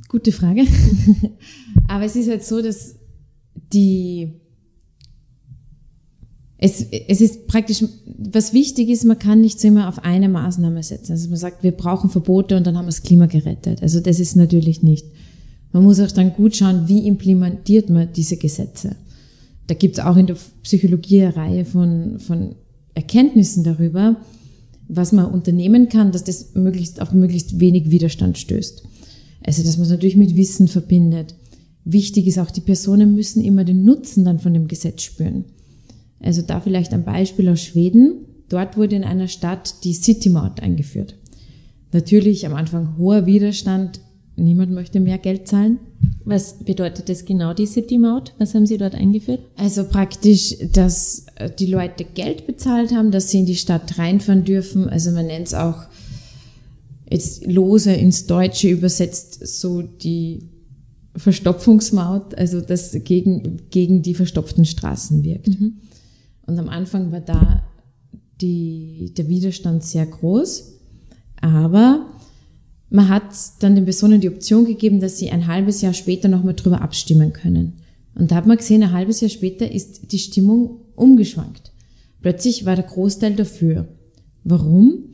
Gute 0.08 0.32
Frage. 0.32 0.64
Aber 1.88 2.04
es 2.06 2.16
ist 2.16 2.28
halt 2.28 2.44
so, 2.44 2.60
dass 2.60 2.96
die 3.72 4.40
es, 6.60 6.84
es 6.90 7.20
ist 7.20 7.46
praktisch, 7.46 7.84
was 8.18 8.52
wichtig 8.52 8.88
ist, 8.88 9.04
man 9.04 9.18
kann 9.18 9.40
nicht 9.40 9.60
so 9.60 9.68
immer 9.68 9.88
auf 9.88 10.04
eine 10.04 10.28
Maßnahme 10.28 10.82
setzen. 10.82 11.12
Also 11.12 11.28
man 11.28 11.38
sagt, 11.38 11.62
wir 11.62 11.70
brauchen 11.70 12.10
Verbote 12.10 12.56
und 12.56 12.66
dann 12.66 12.76
haben 12.76 12.86
wir 12.86 12.90
das 12.90 13.02
Klima 13.02 13.26
gerettet. 13.26 13.80
Also 13.80 14.00
das 14.00 14.18
ist 14.18 14.34
natürlich 14.34 14.82
nicht. 14.82 15.06
Man 15.72 15.84
muss 15.84 16.00
auch 16.00 16.10
dann 16.10 16.32
gut 16.32 16.56
schauen, 16.56 16.88
wie 16.88 17.06
implementiert 17.06 17.90
man 17.90 18.08
diese 18.14 18.36
Gesetze. 18.36 18.96
Da 19.68 19.74
gibt 19.74 19.98
es 19.98 20.04
auch 20.04 20.16
in 20.16 20.26
der 20.26 20.36
Psychologie 20.64 21.22
eine 21.22 21.36
Reihe 21.36 21.64
von, 21.64 22.18
von 22.18 22.56
Erkenntnissen 22.94 23.62
darüber, 23.62 24.16
was 24.88 25.12
man 25.12 25.26
unternehmen 25.26 25.88
kann, 25.88 26.10
dass 26.10 26.24
das 26.24 26.54
möglichst 26.54 27.00
auf 27.00 27.12
möglichst 27.12 27.60
wenig 27.60 27.90
Widerstand 27.90 28.38
stößt. 28.38 28.82
Also, 29.44 29.62
dass 29.62 29.76
man 29.76 29.84
es 29.84 29.90
natürlich 29.90 30.16
mit 30.16 30.34
Wissen 30.36 30.66
verbindet. 30.66 31.36
Wichtig 31.84 32.26
ist 32.26 32.38
auch, 32.38 32.50
die 32.50 32.62
Personen 32.62 33.14
müssen 33.14 33.44
immer 33.44 33.64
den 33.64 33.84
Nutzen 33.84 34.24
dann 34.24 34.40
von 34.40 34.54
dem 34.54 34.66
Gesetz 34.66 35.02
spüren. 35.02 35.44
Also 36.20 36.42
da 36.42 36.60
vielleicht 36.60 36.92
ein 36.92 37.04
Beispiel 37.04 37.48
aus 37.48 37.62
Schweden. 37.62 38.26
Dort 38.48 38.76
wurde 38.76 38.96
in 38.96 39.04
einer 39.04 39.28
Stadt 39.28 39.84
die 39.84 39.94
City 39.94 40.30
Maut 40.30 40.60
eingeführt. 40.60 41.14
Natürlich 41.92 42.46
am 42.46 42.54
Anfang 42.54 42.96
hoher 42.98 43.26
Widerstand. 43.26 44.00
Niemand 44.36 44.72
möchte 44.72 45.00
mehr 45.00 45.18
Geld 45.18 45.48
zahlen. 45.48 45.78
Was 46.24 46.58
bedeutet 46.58 47.08
das 47.08 47.24
genau, 47.24 47.54
die 47.54 47.66
City-Maut? 47.66 48.34
Was 48.38 48.54
haben 48.54 48.66
Sie 48.66 48.76
dort 48.76 48.94
eingeführt? 48.94 49.40
Also 49.56 49.84
praktisch, 49.84 50.56
dass 50.72 51.26
die 51.58 51.66
Leute 51.66 52.04
Geld 52.04 52.46
bezahlt 52.46 52.92
haben, 52.92 53.10
dass 53.10 53.30
sie 53.30 53.40
in 53.40 53.46
die 53.46 53.56
Stadt 53.56 53.98
reinfahren 53.98 54.44
dürfen. 54.44 54.88
Also 54.88 55.10
man 55.10 55.26
nennt 55.26 55.48
es 55.48 55.54
auch 55.54 55.86
jetzt 57.10 57.46
lose 57.46 57.92
ins 57.92 58.26
Deutsche 58.26 58.68
übersetzt 58.68 59.46
so 59.46 59.82
die 59.82 60.50
Verstopfungsmaut, 61.16 62.34
also 62.36 62.60
das 62.60 62.96
gegen, 63.04 63.62
gegen 63.70 64.02
die 64.02 64.14
verstopften 64.14 64.66
Straßen 64.66 65.24
wirkt. 65.24 65.48
Mhm. 65.48 65.78
Und 66.48 66.58
am 66.58 66.70
Anfang 66.70 67.12
war 67.12 67.20
da 67.20 67.62
die, 68.40 69.12
der 69.16 69.28
Widerstand 69.28 69.84
sehr 69.84 70.06
groß, 70.06 70.78
aber 71.42 72.08
man 72.88 73.10
hat 73.10 73.24
dann 73.60 73.74
den 73.74 73.84
Personen 73.84 74.20
die 74.20 74.30
Option 74.30 74.64
gegeben, 74.64 74.98
dass 74.98 75.18
sie 75.18 75.30
ein 75.30 75.46
halbes 75.46 75.82
Jahr 75.82 75.92
später 75.92 76.28
nochmal 76.28 76.54
drüber 76.54 76.80
abstimmen 76.80 77.34
können. 77.34 77.74
Und 78.14 78.30
da 78.30 78.36
hat 78.36 78.46
man 78.46 78.56
gesehen, 78.56 78.82
ein 78.82 78.92
halbes 78.92 79.20
Jahr 79.20 79.28
später 79.28 79.70
ist 79.70 80.10
die 80.10 80.18
Stimmung 80.18 80.80
umgeschwankt. 80.96 81.70
Plötzlich 82.22 82.64
war 82.64 82.76
der 82.76 82.86
Großteil 82.86 83.34
dafür. 83.34 83.86
Warum? 84.42 85.12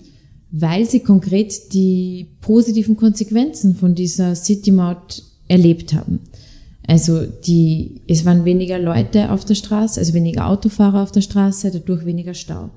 Weil 0.53 0.89
sie 0.89 1.01
konkret 1.01 1.73
die 1.73 2.37
positiven 2.43 2.97
Konsequenzen 2.97 3.75
von 3.75 3.97
dieser 3.97 4.37
City-Maut 4.37 5.25
erlebt 5.49 5.95
haben. 5.95 6.21
Also 6.87 7.25
die, 7.25 8.03
es 8.07 8.25
waren 8.25 8.45
weniger 8.45 8.79
Leute 8.79 9.31
auf 9.33 9.45
der 9.45 9.55
Straße, 9.55 9.99
also 10.01 10.13
weniger 10.13 10.49
Autofahrer 10.49 11.03
auf 11.03 11.13
der 11.13 11.23
Straße, 11.23 11.71
dadurch 11.71 12.05
weniger 12.05 12.35
Stau. 12.35 12.71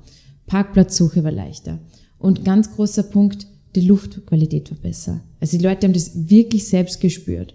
Parkplatzsuche 0.46 1.22
war 1.24 1.32
leichter. 1.32 1.78
Und 2.18 2.44
ganz 2.44 2.74
großer 2.74 3.02
Punkt, 3.04 3.46
die 3.74 3.82
Luftqualität 3.82 4.70
war 4.70 4.78
besser. 4.78 5.20
Also 5.40 5.58
die 5.58 5.64
Leute 5.64 5.86
haben 5.86 5.92
das 5.92 6.30
wirklich 6.30 6.66
selbst 6.66 7.00
gespürt. 7.00 7.54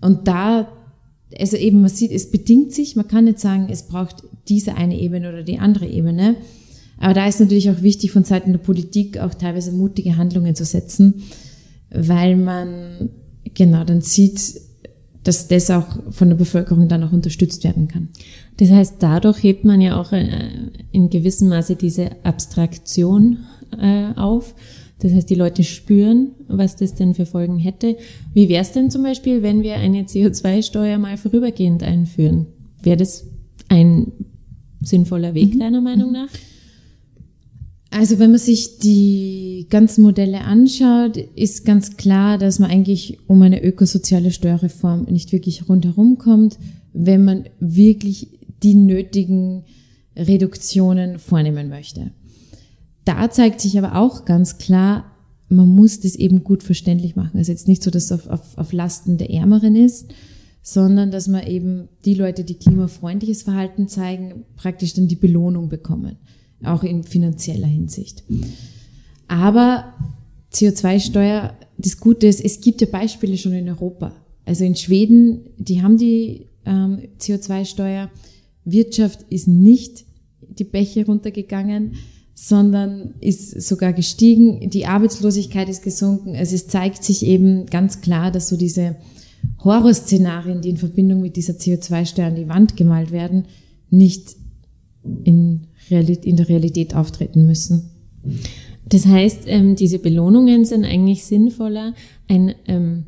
Und 0.00 0.26
da, 0.26 0.68
also 1.38 1.56
eben, 1.56 1.82
man 1.82 1.90
sieht, 1.90 2.10
es 2.10 2.30
bedingt 2.30 2.72
sich, 2.72 2.96
man 2.96 3.06
kann 3.06 3.24
nicht 3.24 3.38
sagen, 3.38 3.68
es 3.70 3.82
braucht 3.82 4.24
diese 4.48 4.76
eine 4.76 4.98
Ebene 4.98 5.28
oder 5.28 5.42
die 5.42 5.58
andere 5.58 5.86
Ebene. 5.86 6.36
Aber 6.98 7.12
da 7.12 7.26
ist 7.26 7.40
natürlich 7.40 7.68
auch 7.70 7.82
wichtig, 7.82 8.12
von 8.12 8.24
Seiten 8.24 8.52
der 8.52 8.58
Politik 8.58 9.18
auch 9.18 9.34
teilweise 9.34 9.72
mutige 9.72 10.16
Handlungen 10.16 10.54
zu 10.54 10.64
setzen, 10.64 11.22
weil 11.90 12.36
man 12.36 13.10
genau 13.52 13.84
dann 13.84 14.00
sieht, 14.00 14.65
dass 15.26 15.48
das 15.48 15.70
auch 15.70 15.86
von 16.10 16.28
der 16.28 16.36
Bevölkerung 16.36 16.88
dann 16.88 17.02
auch 17.02 17.12
unterstützt 17.12 17.64
werden 17.64 17.88
kann. 17.88 18.08
Das 18.58 18.70
heißt, 18.70 18.96
dadurch 19.00 19.42
hebt 19.42 19.64
man 19.64 19.80
ja 19.80 20.00
auch 20.00 20.12
äh, 20.12 20.26
in 20.92 21.10
gewissem 21.10 21.48
Maße 21.48 21.76
diese 21.76 22.10
Abstraktion 22.24 23.38
äh, 23.80 24.12
auf 24.16 24.54
das 24.98 25.12
heißt, 25.12 25.28
die 25.28 25.34
Leute 25.34 25.62
spüren, 25.62 26.30
was 26.48 26.76
das 26.76 26.94
denn 26.94 27.14
für 27.14 27.26
Folgen 27.26 27.58
hätte. 27.58 27.96
Wie 28.32 28.48
wäre 28.48 28.62
es 28.62 28.72
denn 28.72 28.90
zum 28.90 29.02
Beispiel, 29.02 29.42
wenn 29.42 29.62
wir 29.62 29.74
eine 29.74 30.02
CO2-Steuer 30.02 30.98
mal 30.98 31.18
vorübergehend 31.18 31.82
einführen? 31.82 32.46
Wäre 32.82 32.96
das 32.96 33.26
ein 33.68 34.12
sinnvoller 34.80 35.34
Weg 35.34 35.54
mhm. 35.54 35.60
deiner 35.60 35.80
Meinung 35.80 36.12
nach? 36.12 36.28
Also 37.90 38.18
wenn 38.18 38.30
man 38.30 38.40
sich 38.40 38.78
die 38.78 39.66
ganzen 39.70 40.02
Modelle 40.02 40.42
anschaut, 40.42 41.16
ist 41.16 41.64
ganz 41.64 41.96
klar, 41.96 42.36
dass 42.36 42.58
man 42.58 42.70
eigentlich 42.70 43.18
um 43.26 43.40
eine 43.42 43.62
ökosoziale 43.62 44.32
Steuerreform 44.32 45.04
nicht 45.04 45.32
wirklich 45.32 45.68
rundherum 45.68 46.18
kommt, 46.18 46.58
wenn 46.92 47.24
man 47.24 47.44
wirklich 47.60 48.28
die 48.62 48.74
nötigen 48.74 49.64
Reduktionen 50.16 51.18
vornehmen 51.18 51.68
möchte 51.68 52.10
da 53.06 53.30
zeigt 53.30 53.60
sich 53.60 53.78
aber 53.78 53.96
auch 53.96 54.26
ganz 54.26 54.58
klar, 54.58 55.12
man 55.48 55.68
muss 55.68 56.00
das 56.00 56.16
eben 56.16 56.42
gut 56.42 56.62
verständlich 56.64 57.14
machen. 57.14 57.38
Also 57.38 57.52
jetzt 57.52 57.68
nicht 57.68 57.82
so, 57.82 57.90
dass 57.90 58.06
es 58.06 58.12
auf, 58.12 58.26
auf, 58.26 58.58
auf 58.58 58.72
Lasten 58.72 59.16
der 59.16 59.30
Ärmeren 59.30 59.76
ist, 59.76 60.12
sondern 60.60 61.12
dass 61.12 61.28
man 61.28 61.46
eben 61.46 61.88
die 62.04 62.14
Leute, 62.14 62.42
die 62.42 62.56
klimafreundliches 62.56 63.44
Verhalten 63.44 63.86
zeigen, 63.86 64.44
praktisch 64.56 64.94
dann 64.94 65.06
die 65.06 65.16
Belohnung 65.16 65.68
bekommen, 65.68 66.16
auch 66.62 66.82
in 66.82 67.04
finanzieller 67.04 67.66
Hinsicht. 67.66 68.24
Aber 69.28 69.94
CO2-Steuer, 70.52 71.54
das 71.78 71.98
Gute 71.98 72.26
ist, 72.26 72.40
es 72.40 72.60
gibt 72.60 72.80
ja 72.80 72.86
Beispiele 72.86 73.36
schon 73.36 73.52
in 73.52 73.68
Europa. 73.68 74.12
Also 74.44 74.64
in 74.64 74.76
Schweden, 74.76 75.40
die 75.58 75.82
haben 75.82 75.98
die 75.98 76.46
ähm, 76.64 77.00
CO2-Steuer. 77.20 78.10
Wirtschaft 78.64 79.24
ist 79.30 79.48
nicht 79.48 80.04
die 80.40 80.64
Bäche 80.64 81.04
runtergegangen 81.04 81.92
sondern 82.38 83.14
ist 83.20 83.62
sogar 83.62 83.94
gestiegen. 83.94 84.68
Die 84.68 84.84
Arbeitslosigkeit 84.84 85.70
ist 85.70 85.82
gesunken. 85.82 86.36
Also 86.36 86.54
es 86.54 86.68
zeigt 86.68 87.02
sich 87.02 87.24
eben 87.24 87.64
ganz 87.64 88.02
klar, 88.02 88.30
dass 88.30 88.50
so 88.50 88.58
diese 88.58 88.96
Horrorszenarien, 89.64 90.60
die 90.60 90.68
in 90.68 90.76
Verbindung 90.76 91.22
mit 91.22 91.36
dieser 91.36 91.54
CO2-Steuer 91.54 92.26
an 92.26 92.36
die 92.36 92.48
Wand 92.48 92.76
gemalt 92.76 93.10
werden, 93.10 93.46
nicht 93.88 94.36
in, 95.24 95.68
in 95.90 96.36
der 96.36 96.48
Realität 96.48 96.94
auftreten 96.94 97.46
müssen. 97.46 97.90
Das 98.88 99.06
heißt, 99.06 99.42
ähm, 99.46 99.74
diese 99.76 99.98
Belohnungen 99.98 100.64
sind 100.64 100.84
eigentlich 100.84 101.24
sinnvoller. 101.24 101.94
Ein 102.28 102.54
ähm, 102.66 103.06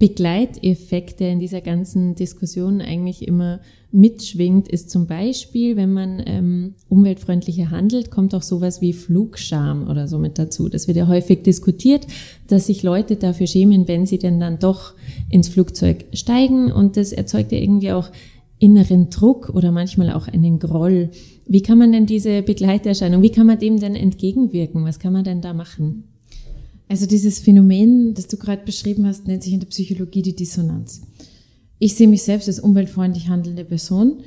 Begleiteffekt, 0.00 1.20
der 1.20 1.30
in 1.30 1.40
dieser 1.40 1.60
ganzen 1.60 2.14
Diskussion 2.14 2.80
eigentlich 2.80 3.28
immer 3.28 3.60
mitschwingt, 3.92 4.66
ist 4.66 4.90
zum 4.90 5.06
Beispiel, 5.06 5.76
wenn 5.76 5.92
man 5.92 6.22
ähm, 6.24 6.74
umweltfreundlicher 6.88 7.70
handelt, 7.70 8.10
kommt 8.10 8.34
auch 8.34 8.42
sowas 8.42 8.80
wie 8.80 8.92
Flugscham 8.92 9.88
oder 9.88 10.08
so 10.08 10.18
mit 10.18 10.38
dazu. 10.38 10.68
Das 10.68 10.88
wird 10.88 10.96
ja 10.96 11.06
häufig 11.06 11.42
diskutiert, 11.42 12.06
dass 12.46 12.66
sich 12.66 12.82
Leute 12.82 13.16
dafür 13.16 13.46
schämen, 13.46 13.88
wenn 13.88 14.06
sie 14.06 14.18
denn 14.18 14.40
dann 14.40 14.58
doch 14.58 14.94
ins 15.28 15.48
Flugzeug 15.48 16.06
steigen 16.12 16.72
und 16.72 16.96
das 16.96 17.12
erzeugt 17.12 17.52
ja 17.52 17.58
irgendwie 17.58 17.92
auch 17.92 18.10
inneren 18.60 19.10
Druck 19.10 19.48
oder 19.48 19.72
manchmal 19.72 20.12
auch 20.12 20.28
einen 20.28 20.60
Groll. 20.60 21.10
Wie 21.46 21.62
kann 21.62 21.78
man 21.78 21.90
denn 21.90 22.06
diese 22.06 22.42
Begleiterscheinung, 22.42 23.22
wie 23.22 23.32
kann 23.32 23.46
man 23.46 23.58
dem 23.58 23.80
denn 23.80 23.96
entgegenwirken? 23.96 24.84
Was 24.84 25.00
kann 25.00 25.12
man 25.12 25.24
denn 25.24 25.40
da 25.40 25.52
machen? 25.52 26.04
Also 26.88 27.06
dieses 27.06 27.40
Phänomen, 27.40 28.14
das 28.14 28.28
du 28.28 28.36
gerade 28.36 28.62
beschrieben 28.64 29.06
hast, 29.06 29.26
nennt 29.26 29.42
sich 29.42 29.54
in 29.54 29.60
der 29.60 29.68
Psychologie 29.68 30.22
die 30.22 30.36
Dissonanz. 30.36 31.02
Ich 31.78 31.94
sehe 31.94 32.08
mich 32.08 32.22
selbst 32.22 32.48
als 32.48 32.60
umweltfreundlich 32.60 33.28
handelnde 33.28 33.64
Person 33.64 34.22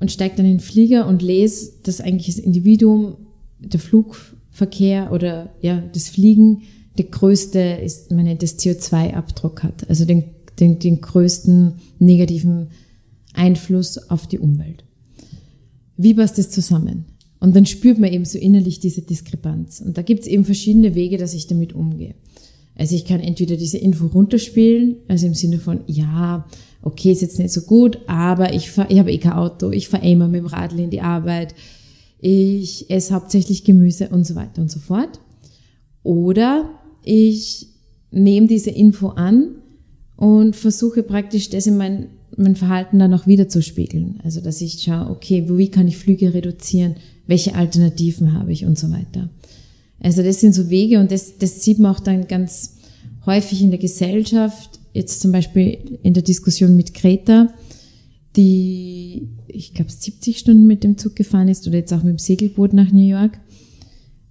und 0.00 0.10
steige 0.10 0.36
dann 0.36 0.46
in 0.46 0.52
den 0.52 0.60
Flieger 0.60 1.06
und 1.06 1.22
lese, 1.22 1.72
dass 1.82 2.00
eigentlich 2.00 2.34
das 2.34 2.44
Individuum, 2.44 3.16
der 3.58 3.80
Flugverkehr 3.80 5.12
oder 5.12 5.50
ja, 5.60 5.82
das 5.92 6.08
Fliegen 6.08 6.62
der 6.96 7.06
größte 7.06 7.58
ist, 7.58 8.10
man 8.12 8.24
nennt 8.24 8.42
das 8.42 8.58
CO2-Abdruck 8.58 9.62
hat, 9.62 9.88
also 9.88 10.04
den, 10.04 10.24
den, 10.60 10.78
den 10.78 11.00
größten 11.00 11.74
negativen 11.98 12.68
Einfluss 13.34 13.98
auf 14.10 14.26
die 14.26 14.38
Umwelt. 14.38 14.84
Wie 15.96 16.14
passt 16.14 16.38
das 16.38 16.50
zusammen? 16.50 17.04
Und 17.40 17.54
dann 17.54 17.66
spürt 17.66 17.98
man 17.98 18.12
eben 18.12 18.24
so 18.24 18.38
innerlich 18.38 18.80
diese 18.80 19.02
Diskrepanz. 19.02 19.80
Und 19.80 19.98
da 19.98 20.02
gibt 20.02 20.22
es 20.22 20.26
eben 20.26 20.44
verschiedene 20.44 20.94
Wege, 20.94 21.18
dass 21.18 21.34
ich 21.34 21.46
damit 21.46 21.74
umgehe. 21.74 22.14
Also 22.76 22.96
ich 22.96 23.04
kann 23.04 23.20
entweder 23.20 23.56
diese 23.56 23.78
Info 23.78 24.06
runterspielen, 24.06 24.96
also 25.08 25.26
im 25.26 25.34
Sinne 25.34 25.58
von, 25.58 25.80
ja, 25.86 26.46
okay, 26.82 27.12
ist 27.12 27.22
jetzt 27.22 27.38
nicht 27.38 27.52
so 27.52 27.62
gut, 27.62 27.98
aber 28.06 28.52
ich, 28.52 28.70
fahr, 28.70 28.90
ich 28.90 28.98
habe 28.98 29.12
eh 29.12 29.18
kein 29.18 29.32
Auto, 29.32 29.70
ich 29.70 29.88
fahre 29.88 30.06
immer 30.08 30.26
mit 30.26 30.40
dem 30.40 30.46
Radl 30.46 30.80
in 30.80 30.90
die 30.90 31.00
Arbeit, 31.00 31.54
ich 32.18 32.90
esse 32.90 33.14
hauptsächlich 33.14 33.64
Gemüse 33.64 34.08
und 34.08 34.26
so 34.26 34.34
weiter 34.34 34.62
und 34.62 34.70
so 34.70 34.80
fort. 34.80 35.20
Oder 36.02 36.70
ich 37.04 37.66
nehme 38.10 38.46
diese 38.46 38.70
Info 38.70 39.08
an 39.08 39.56
und 40.24 40.56
versuche 40.56 41.02
praktisch 41.02 41.50
das 41.50 41.66
in 41.66 41.76
mein, 41.76 42.06
mein 42.34 42.56
Verhalten 42.56 42.98
dann 42.98 43.12
auch 43.12 43.26
wieder 43.26 43.50
zu 43.50 43.60
spiegeln. 43.60 44.20
Also 44.24 44.40
dass 44.40 44.62
ich 44.62 44.80
schaue, 44.80 45.10
okay, 45.10 45.44
wie 45.50 45.68
kann 45.68 45.86
ich 45.86 45.98
Flüge 45.98 46.32
reduzieren, 46.32 46.96
welche 47.26 47.54
Alternativen 47.54 48.32
habe 48.32 48.50
ich 48.50 48.64
und 48.64 48.78
so 48.78 48.90
weiter. 48.90 49.28
Also 50.00 50.22
das 50.22 50.40
sind 50.40 50.54
so 50.54 50.70
Wege 50.70 50.98
und 50.98 51.12
das, 51.12 51.36
das 51.36 51.62
sieht 51.62 51.78
man 51.78 51.94
auch 51.94 52.00
dann 52.00 52.26
ganz 52.26 52.78
häufig 53.26 53.60
in 53.60 53.68
der 53.68 53.78
Gesellschaft, 53.78 54.80
jetzt 54.94 55.20
zum 55.20 55.30
Beispiel 55.30 55.98
in 56.02 56.14
der 56.14 56.22
Diskussion 56.22 56.74
mit 56.74 56.94
Greta, 56.94 57.52
die, 58.34 59.28
ich 59.46 59.74
glaube, 59.74 59.90
70 59.90 60.38
Stunden 60.38 60.66
mit 60.66 60.84
dem 60.84 60.96
Zug 60.96 61.16
gefahren 61.16 61.48
ist 61.48 61.68
oder 61.68 61.76
jetzt 61.76 61.92
auch 61.92 62.02
mit 62.02 62.12
dem 62.12 62.18
Segelboot 62.18 62.72
nach 62.72 62.90
New 62.90 63.06
York, 63.06 63.38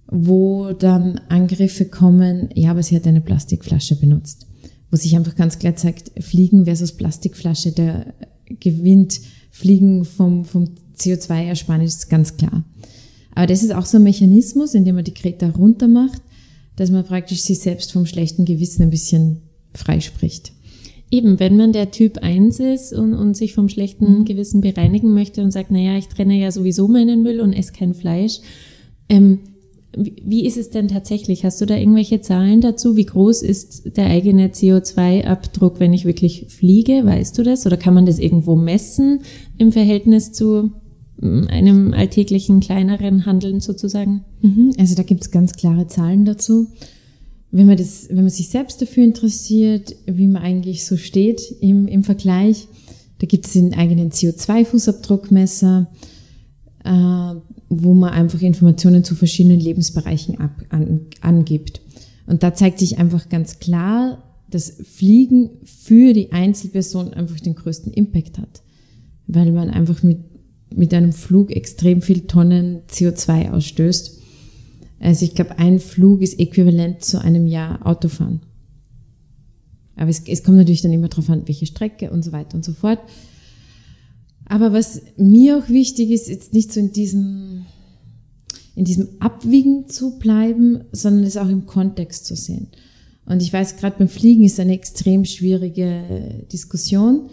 wo 0.08 0.72
dann 0.72 1.20
Angriffe 1.28 1.84
kommen, 1.84 2.48
ja, 2.56 2.72
aber 2.72 2.82
sie 2.82 2.96
hat 2.96 3.06
eine 3.06 3.20
Plastikflasche 3.20 3.94
benutzt. 3.94 4.48
Wo 4.94 4.96
sich 4.96 5.16
einfach 5.16 5.34
ganz 5.34 5.58
klar 5.58 5.74
zeigt, 5.74 6.12
Fliegen 6.22 6.66
versus 6.66 6.92
Plastikflasche, 6.92 7.72
der 7.72 8.14
gewinnt 8.60 9.20
Fliegen 9.50 10.04
vom, 10.04 10.44
vom 10.44 10.68
CO2-Ersparnis 10.96 11.96
ist 11.96 12.10
ganz 12.10 12.36
klar. 12.36 12.62
Aber 13.34 13.48
das 13.48 13.64
ist 13.64 13.74
auch 13.74 13.86
so 13.86 13.96
ein 13.96 14.04
Mechanismus, 14.04 14.72
in 14.72 14.84
dem 14.84 14.94
man 14.94 15.02
die 15.02 15.12
Kreta 15.12 15.48
runter 15.48 15.88
macht, 15.88 16.22
dass 16.76 16.92
man 16.92 17.04
praktisch 17.04 17.40
sich 17.40 17.58
selbst 17.58 17.90
vom 17.90 18.06
schlechten 18.06 18.44
Gewissen 18.44 18.82
ein 18.82 18.90
bisschen 18.90 19.38
freispricht. 19.74 20.52
Eben, 21.10 21.40
wenn 21.40 21.56
man 21.56 21.72
der 21.72 21.90
Typ 21.90 22.18
1 22.18 22.60
ist 22.60 22.92
und, 22.92 23.14
und 23.14 23.36
sich 23.36 23.52
vom 23.52 23.68
schlechten 23.68 24.20
mhm. 24.20 24.24
Gewissen 24.26 24.60
bereinigen 24.60 25.12
möchte 25.12 25.42
und 25.42 25.50
sagt, 25.50 25.72
naja, 25.72 25.98
ich 25.98 26.06
trenne 26.06 26.38
ja 26.38 26.52
sowieso 26.52 26.86
meinen 26.86 27.24
Müll 27.24 27.40
und 27.40 27.52
esse 27.52 27.72
kein 27.72 27.94
Fleisch, 27.94 28.38
ähm, 29.08 29.40
wie 29.96 30.46
ist 30.46 30.56
es 30.56 30.70
denn 30.70 30.88
tatsächlich? 30.88 31.44
Hast 31.44 31.60
du 31.60 31.66
da 31.66 31.76
irgendwelche 31.76 32.20
Zahlen 32.20 32.60
dazu? 32.60 32.96
Wie 32.96 33.06
groß 33.06 33.42
ist 33.42 33.96
der 33.96 34.06
eigene 34.06 34.48
CO2-Abdruck, 34.48 35.80
wenn 35.80 35.92
ich 35.92 36.04
wirklich 36.04 36.46
fliege? 36.48 37.04
Weißt 37.04 37.36
du 37.38 37.42
das? 37.42 37.66
Oder 37.66 37.76
kann 37.76 37.94
man 37.94 38.06
das 38.06 38.18
irgendwo 38.18 38.56
messen 38.56 39.20
im 39.58 39.72
Verhältnis 39.72 40.32
zu 40.32 40.72
mm, 41.20 41.44
einem 41.48 41.94
alltäglichen 41.94 42.60
kleineren 42.60 43.26
Handeln 43.26 43.60
sozusagen? 43.60 44.24
Mhm. 44.42 44.72
Also 44.78 44.94
da 44.94 45.02
gibt 45.02 45.22
es 45.22 45.30
ganz 45.30 45.52
klare 45.52 45.86
Zahlen 45.86 46.24
dazu. 46.24 46.68
Wenn 47.50 47.66
man, 47.66 47.76
das, 47.76 48.08
wenn 48.08 48.16
man 48.16 48.30
sich 48.30 48.48
selbst 48.48 48.82
dafür 48.82 49.04
interessiert, 49.04 49.94
wie 50.06 50.26
man 50.26 50.42
eigentlich 50.42 50.84
so 50.84 50.96
steht 50.96 51.40
im, 51.60 51.86
im 51.86 52.02
Vergleich, 52.02 52.66
da 53.20 53.26
gibt 53.26 53.46
es 53.46 53.52
den 53.52 53.74
eigenen 53.74 54.10
CO2-Fußabdruckmesser. 54.10 55.86
Äh, 56.84 57.34
wo 57.68 57.94
man 57.94 58.10
einfach 58.10 58.42
Informationen 58.42 59.04
zu 59.04 59.14
verschiedenen 59.14 59.60
Lebensbereichen 59.60 60.38
ab, 60.38 60.62
an, 60.68 61.06
angibt. 61.20 61.80
Und 62.26 62.42
da 62.42 62.54
zeigt 62.54 62.78
sich 62.78 62.98
einfach 62.98 63.28
ganz 63.28 63.58
klar, 63.58 64.22
dass 64.50 64.70
Fliegen 64.70 65.50
für 65.64 66.12
die 66.12 66.32
Einzelperson 66.32 67.12
einfach 67.12 67.40
den 67.40 67.54
größten 67.54 67.92
Impact 67.92 68.38
hat, 68.38 68.62
weil 69.26 69.50
man 69.52 69.70
einfach 69.70 70.02
mit, 70.02 70.18
mit 70.74 70.94
einem 70.94 71.12
Flug 71.12 71.50
extrem 71.50 72.02
viel 72.02 72.20
Tonnen 72.22 72.82
CO2 72.88 73.50
ausstößt. 73.50 74.20
Also 75.00 75.24
ich 75.24 75.34
glaube, 75.34 75.58
ein 75.58 75.80
Flug 75.80 76.22
ist 76.22 76.38
äquivalent 76.38 77.04
zu 77.04 77.20
einem 77.20 77.46
Jahr 77.46 77.86
Autofahren. 77.86 78.40
Aber 79.96 80.10
es, 80.10 80.22
es 80.26 80.42
kommt 80.42 80.56
natürlich 80.56 80.82
dann 80.82 80.92
immer 80.92 81.08
darauf 81.08 81.30
an, 81.30 81.42
welche 81.46 81.66
Strecke 81.66 82.10
und 82.10 82.24
so 82.24 82.32
weiter 82.32 82.56
und 82.56 82.64
so 82.64 82.72
fort. 82.72 83.00
Aber 84.46 84.72
was 84.72 85.02
mir 85.16 85.58
auch 85.58 85.68
wichtig 85.68 86.10
ist, 86.10 86.28
jetzt 86.28 86.52
nicht 86.52 86.72
so 86.72 86.80
in 86.80 86.92
diesem, 86.92 87.66
in 88.76 88.84
diesem 88.84 89.08
Abwiegen 89.20 89.88
zu 89.88 90.18
bleiben, 90.18 90.84
sondern 90.92 91.24
es 91.24 91.36
auch 91.36 91.48
im 91.48 91.66
Kontext 91.66 92.26
zu 92.26 92.36
sehen. 92.36 92.68
Und 93.26 93.42
ich 93.42 93.52
weiß, 93.52 93.76
gerade 93.76 93.96
beim 93.98 94.08
Fliegen 94.08 94.44
ist 94.44 94.60
eine 94.60 94.74
extrem 94.74 95.24
schwierige 95.24 96.46
Diskussion, 96.52 97.30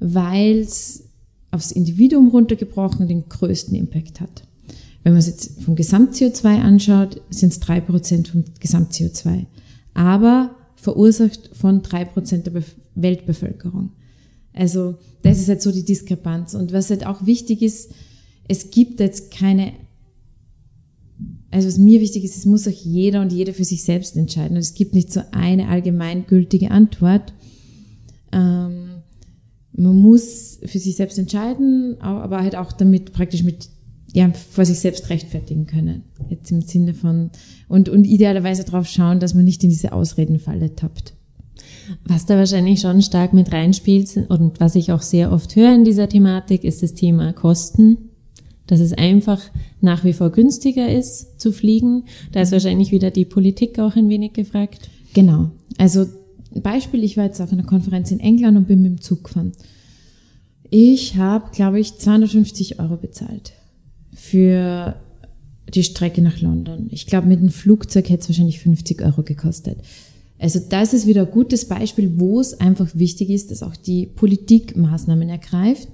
weil 0.00 0.60
es 0.60 1.04
aufs 1.50 1.70
Individuum 1.70 2.28
runtergebrochen 2.28 3.08
den 3.08 3.28
größten 3.28 3.74
Impact 3.76 4.20
hat. 4.20 4.44
Wenn 5.02 5.12
man 5.12 5.20
es 5.20 5.26
jetzt 5.26 5.62
vom 5.62 5.76
Gesamt-CO2 5.76 6.46
anschaut, 6.60 7.20
sind 7.28 7.52
es 7.52 7.60
drei 7.60 7.80
Prozent 7.80 8.28
vom 8.28 8.44
Gesamt-CO2. 8.58 9.44
Aber 9.92 10.56
verursacht 10.76 11.50
von 11.52 11.82
drei 11.82 12.06
Prozent 12.06 12.46
der 12.46 12.62
Weltbevölkerung. 12.94 13.92
Also 14.54 14.96
das 15.22 15.40
ist 15.40 15.48
halt 15.48 15.60
so 15.60 15.72
die 15.72 15.84
Diskrepanz. 15.84 16.54
Und 16.54 16.72
was 16.72 16.90
halt 16.90 17.04
auch 17.06 17.26
wichtig 17.26 17.60
ist, 17.60 17.90
es 18.48 18.70
gibt 18.70 19.00
jetzt 19.00 19.30
keine, 19.30 19.72
also 21.50 21.68
was 21.68 21.78
mir 21.78 22.00
wichtig 22.00 22.24
ist, 22.24 22.36
es 22.36 22.46
muss 22.46 22.66
auch 22.66 22.72
jeder 22.72 23.20
und 23.20 23.32
jede 23.32 23.52
für 23.52 23.64
sich 23.64 23.82
selbst 23.82 24.16
entscheiden. 24.16 24.56
Und 24.56 24.62
es 24.62 24.74
gibt 24.74 24.94
nicht 24.94 25.12
so 25.12 25.20
eine 25.32 25.68
allgemeingültige 25.68 26.70
Antwort. 26.70 27.34
Ähm, 28.32 29.02
man 29.72 29.96
muss 29.96 30.60
für 30.64 30.78
sich 30.78 30.94
selbst 30.96 31.18
entscheiden, 31.18 32.00
aber 32.00 32.42
halt 32.42 32.54
auch 32.54 32.72
damit 32.72 33.12
praktisch 33.12 33.42
mit 33.42 33.68
ja, 34.12 34.32
vor 34.32 34.64
sich 34.64 34.78
selbst 34.78 35.10
rechtfertigen 35.10 35.66
können. 35.66 36.04
Jetzt 36.28 36.52
im 36.52 36.60
Sinne 36.60 36.94
von, 36.94 37.30
und, 37.68 37.88
und 37.88 38.04
idealerweise 38.04 38.62
darauf 38.62 38.86
schauen, 38.86 39.18
dass 39.18 39.34
man 39.34 39.44
nicht 39.44 39.64
in 39.64 39.70
diese 39.70 39.92
Ausredenfalle 39.92 40.76
tappt. 40.76 41.13
Was 42.04 42.26
da 42.26 42.36
wahrscheinlich 42.36 42.80
schon 42.80 43.02
stark 43.02 43.32
mit 43.32 43.52
reinspielt 43.52 44.16
und 44.28 44.60
was 44.60 44.74
ich 44.74 44.92
auch 44.92 45.02
sehr 45.02 45.32
oft 45.32 45.56
höre 45.56 45.74
in 45.74 45.84
dieser 45.84 46.08
Thematik, 46.08 46.64
ist 46.64 46.82
das 46.82 46.94
Thema 46.94 47.32
Kosten. 47.32 48.10
Dass 48.66 48.80
es 48.80 48.94
einfach 48.94 49.42
nach 49.82 50.04
wie 50.04 50.14
vor 50.14 50.30
günstiger 50.30 50.90
ist 50.90 51.38
zu 51.38 51.52
fliegen. 51.52 52.04
Da 52.32 52.40
ist 52.40 52.52
wahrscheinlich 52.52 52.92
wieder 52.92 53.10
die 53.10 53.26
Politik 53.26 53.78
auch 53.78 53.94
ein 53.94 54.08
wenig 54.08 54.32
gefragt. 54.32 54.88
Genau. 55.12 55.50
Also 55.76 56.06
Beispiel, 56.54 57.04
ich 57.04 57.16
war 57.16 57.24
jetzt 57.24 57.40
auf 57.40 57.52
einer 57.52 57.64
Konferenz 57.64 58.10
in 58.10 58.20
England 58.20 58.56
und 58.56 58.68
bin 58.68 58.80
mit 58.80 58.92
dem 58.92 59.00
Zug 59.00 59.24
gefahren. 59.24 59.52
Ich 60.70 61.16
habe, 61.16 61.50
glaube 61.52 61.78
ich, 61.78 61.98
250 61.98 62.80
Euro 62.80 62.96
bezahlt 62.96 63.52
für 64.14 64.96
die 65.72 65.84
Strecke 65.84 66.22
nach 66.22 66.40
London. 66.40 66.88
Ich 66.90 67.06
glaube, 67.06 67.26
mit 67.26 67.40
dem 67.40 67.50
Flugzeug 67.50 68.08
hätte 68.08 68.22
es 68.22 68.28
wahrscheinlich 68.28 68.60
50 68.60 69.02
Euro 69.02 69.22
gekostet. 69.22 69.78
Also 70.38 70.60
das 70.68 70.92
ist 70.92 71.06
wieder 71.06 71.22
ein 71.22 71.30
gutes 71.30 71.66
Beispiel, 71.66 72.18
wo 72.18 72.40
es 72.40 72.58
einfach 72.60 72.88
wichtig 72.94 73.30
ist, 73.30 73.50
dass 73.50 73.62
auch 73.62 73.76
die 73.76 74.06
Politik 74.06 74.76
Maßnahmen 74.76 75.28
ergreift, 75.28 75.88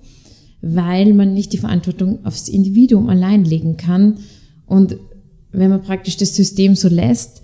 weil 0.63 1.15
man 1.15 1.35
nicht 1.35 1.53
die 1.53 1.59
Verantwortung 1.59 2.25
aufs 2.25 2.49
Individuum 2.49 3.09
allein 3.09 3.45
legen 3.45 3.77
kann. 3.77 4.19
Und 4.67 4.97
wenn 5.53 5.71
man 5.71 5.83
praktisch 5.83 6.17
das 6.17 6.35
System 6.35 6.75
so 6.75 6.89
lässt, 6.89 7.43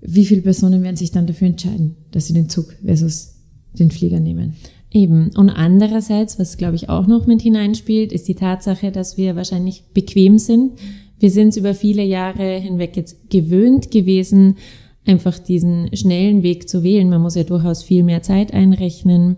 wie 0.00 0.26
viele 0.26 0.42
Personen 0.42 0.82
werden 0.82 0.96
sich 0.96 1.12
dann 1.12 1.26
dafür 1.26 1.48
entscheiden, 1.48 1.96
dass 2.10 2.26
sie 2.26 2.34
den 2.34 2.48
Zug 2.48 2.74
versus 2.84 3.34
den 3.78 3.90
Flieger 3.90 4.20
nehmen? 4.20 4.54
Eben. 4.90 5.30
Und 5.36 5.48
andererseits, 5.48 6.38
was 6.38 6.58
glaube 6.58 6.76
ich 6.76 6.88
auch 6.88 7.06
noch 7.06 7.26
mit 7.26 7.40
hineinspielt, 7.40 8.12
ist 8.12 8.28
die 8.28 8.34
Tatsache, 8.34 8.90
dass 8.90 9.16
wir 9.16 9.36
wahrscheinlich 9.36 9.84
bequem 9.94 10.38
sind. 10.38 10.72
Wir 11.18 11.30
sind 11.30 11.48
es 11.48 11.56
über 11.56 11.74
viele 11.74 12.04
Jahre 12.04 12.58
hinweg 12.58 12.96
jetzt 12.96 13.30
gewöhnt 13.30 13.90
gewesen, 13.90 14.56
einfach 15.04 15.38
diesen 15.38 15.94
schnellen 15.96 16.42
Weg 16.42 16.68
zu 16.68 16.82
wählen. 16.82 17.08
Man 17.08 17.22
muss 17.22 17.34
ja 17.34 17.44
durchaus 17.44 17.82
viel 17.82 18.02
mehr 18.02 18.22
Zeit 18.22 18.52
einrechnen. 18.52 19.36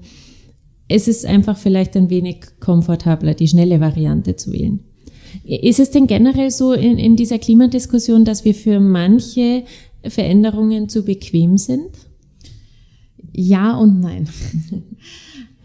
Es 0.88 1.08
ist 1.08 1.24
einfach 1.24 1.56
vielleicht 1.56 1.96
ein 1.96 2.10
wenig 2.10 2.60
komfortabler, 2.60 3.34
die 3.34 3.48
schnelle 3.48 3.80
Variante 3.80 4.36
zu 4.36 4.52
wählen. 4.52 4.80
Ist 5.44 5.80
es 5.80 5.90
denn 5.90 6.06
generell 6.06 6.50
so 6.50 6.72
in, 6.72 6.98
in 6.98 7.16
dieser 7.16 7.38
Klimadiskussion, 7.38 8.24
dass 8.24 8.44
wir 8.44 8.54
für 8.54 8.78
manche 8.78 9.64
Veränderungen 10.02 10.88
zu 10.88 11.04
bequem 11.04 11.58
sind? 11.58 11.88
Ja 13.32 13.76
und 13.76 14.00
nein. 14.00 14.28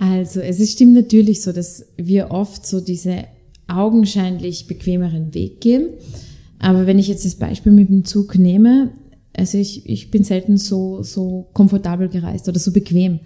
Also 0.02 0.40
es 0.40 0.62
ist, 0.62 0.72
stimmt 0.72 0.94
natürlich 0.94 1.42
so, 1.42 1.52
dass 1.52 1.86
wir 1.98 2.32
oft 2.32 2.66
so 2.66 2.80
diese 2.80 3.26
augenscheinlich 3.68 4.66
bequemeren 4.66 5.34
Weg 5.34 5.60
gehen. 5.60 5.90
Aber 6.58 6.88
wenn 6.88 7.00
ich 7.00 7.10
jetzt 7.10 7.26
das 7.26 7.36
Beispiel 7.36 7.74
mit 7.74 7.90
dem 7.90 8.06
Zug 8.06 8.40
nehme, 8.40 8.92
also 9.40 9.58
ich, 9.58 9.90
ich 9.90 10.12
bin 10.12 10.24
selten 10.26 10.58
so, 10.58 11.02
so 11.02 11.50
komfortabel 11.54 12.10
gereist 12.10 12.50
oder 12.50 12.60
so 12.60 12.72
bequem. 12.72 13.22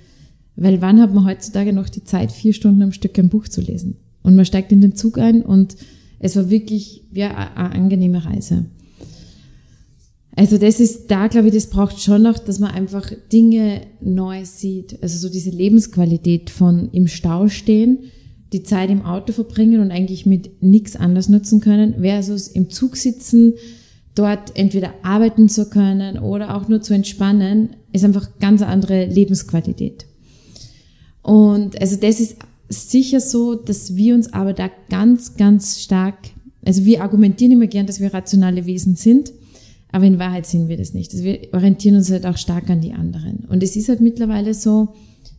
Weil 0.56 0.80
wann 0.82 1.02
hat 1.02 1.12
man 1.12 1.26
heutzutage 1.26 1.74
noch 1.74 1.90
die 1.90 2.04
Zeit, 2.04 2.32
vier 2.32 2.54
Stunden 2.54 2.84
am 2.84 2.92
Stück 2.92 3.18
ein 3.18 3.30
Buch 3.30 3.48
zu 3.48 3.62
lesen? 3.62 3.98
Und 4.22 4.36
man 4.36 4.46
steigt 4.46 4.72
in 4.72 4.80
den 4.80 4.96
Zug 4.96 5.18
ein 5.18 5.42
und 5.42 5.76
es 6.20 6.36
war 6.36 6.52
wirklich 6.52 7.04
ja, 7.12 7.36
eine 7.56 7.74
angenehme 7.74 8.24
Reise. 8.24 8.66
Also 10.36 10.60
das 10.60 10.80
ist 10.80 11.10
da, 11.10 11.28
glaube 11.28 11.48
ich, 11.48 11.54
das 11.54 11.70
braucht 11.70 12.00
schon 12.00 12.22
noch, 12.22 12.38
dass 12.38 12.60
man 12.60 12.72
einfach 12.72 13.12
Dinge 13.32 13.82
neu 14.00 14.46
sieht. 14.46 15.02
Also 15.02 15.18
so 15.18 15.34
diese 15.34 15.50
Lebensqualität 15.50 16.52
von 16.52 16.90
im 16.92 17.08
Stau 17.08 17.48
stehen, 17.48 18.00
die 18.52 18.64
Zeit 18.64 18.92
im 18.92 19.02
Auto 19.02 19.34
verbringen 19.34 19.82
und 19.82 19.92
eigentlich 19.92 20.28
mit 20.28 20.62
nichts 20.62 20.96
anders 20.96 21.28
nutzen 21.28 21.60
können, 21.60 21.96
versus 22.02 22.48
im 22.48 22.70
Zug 22.70 22.98
sitzen, 22.98 23.56
dort 24.16 24.56
entweder 24.56 24.94
arbeiten 25.02 25.50
zu 25.50 25.70
können 25.70 26.20
oder 26.20 26.56
auch 26.56 26.68
nur 26.68 26.82
zu 26.82 26.94
entspannen, 26.94 27.76
ist 27.92 28.06
einfach 28.06 28.28
ganz 28.40 28.62
andere 28.62 29.06
Lebensqualität. 29.06 30.06
Und 31.22 31.80
also 31.82 31.96
das 31.96 32.20
ist 32.20 32.38
sicher 32.70 33.20
so, 33.20 33.56
dass 33.56 33.96
wir 33.96 34.14
uns 34.16 34.34
aber 34.34 34.54
da 34.54 34.70
ganz, 34.90 35.36
ganz 35.36 35.82
stark, 35.82 36.18
also 36.66 36.86
wir 36.86 37.02
argumentieren 37.02 37.54
immer 37.54 37.68
gern, 37.68 37.88
dass 37.88 38.00
wir 38.00 38.14
rationale 38.14 38.66
Wesen 38.66 38.96
sind, 38.96 39.32
aber 39.92 40.06
in 40.06 40.20
Wahrheit 40.20 40.46
sind 40.46 40.70
wir 40.70 40.78
das 40.78 40.94
nicht. 40.94 41.12
Also 41.14 41.24
wir 41.24 41.40
orientieren 41.54 41.96
uns 41.96 42.12
halt 42.12 42.26
auch 42.26 42.38
stark 42.38 42.70
an 42.70 42.82
die 42.82 42.94
anderen. 42.94 43.46
Und 43.48 43.62
es 43.62 43.76
ist 43.76 43.90
halt 43.90 44.02
mittlerweile 44.02 44.54
so, 44.54 44.90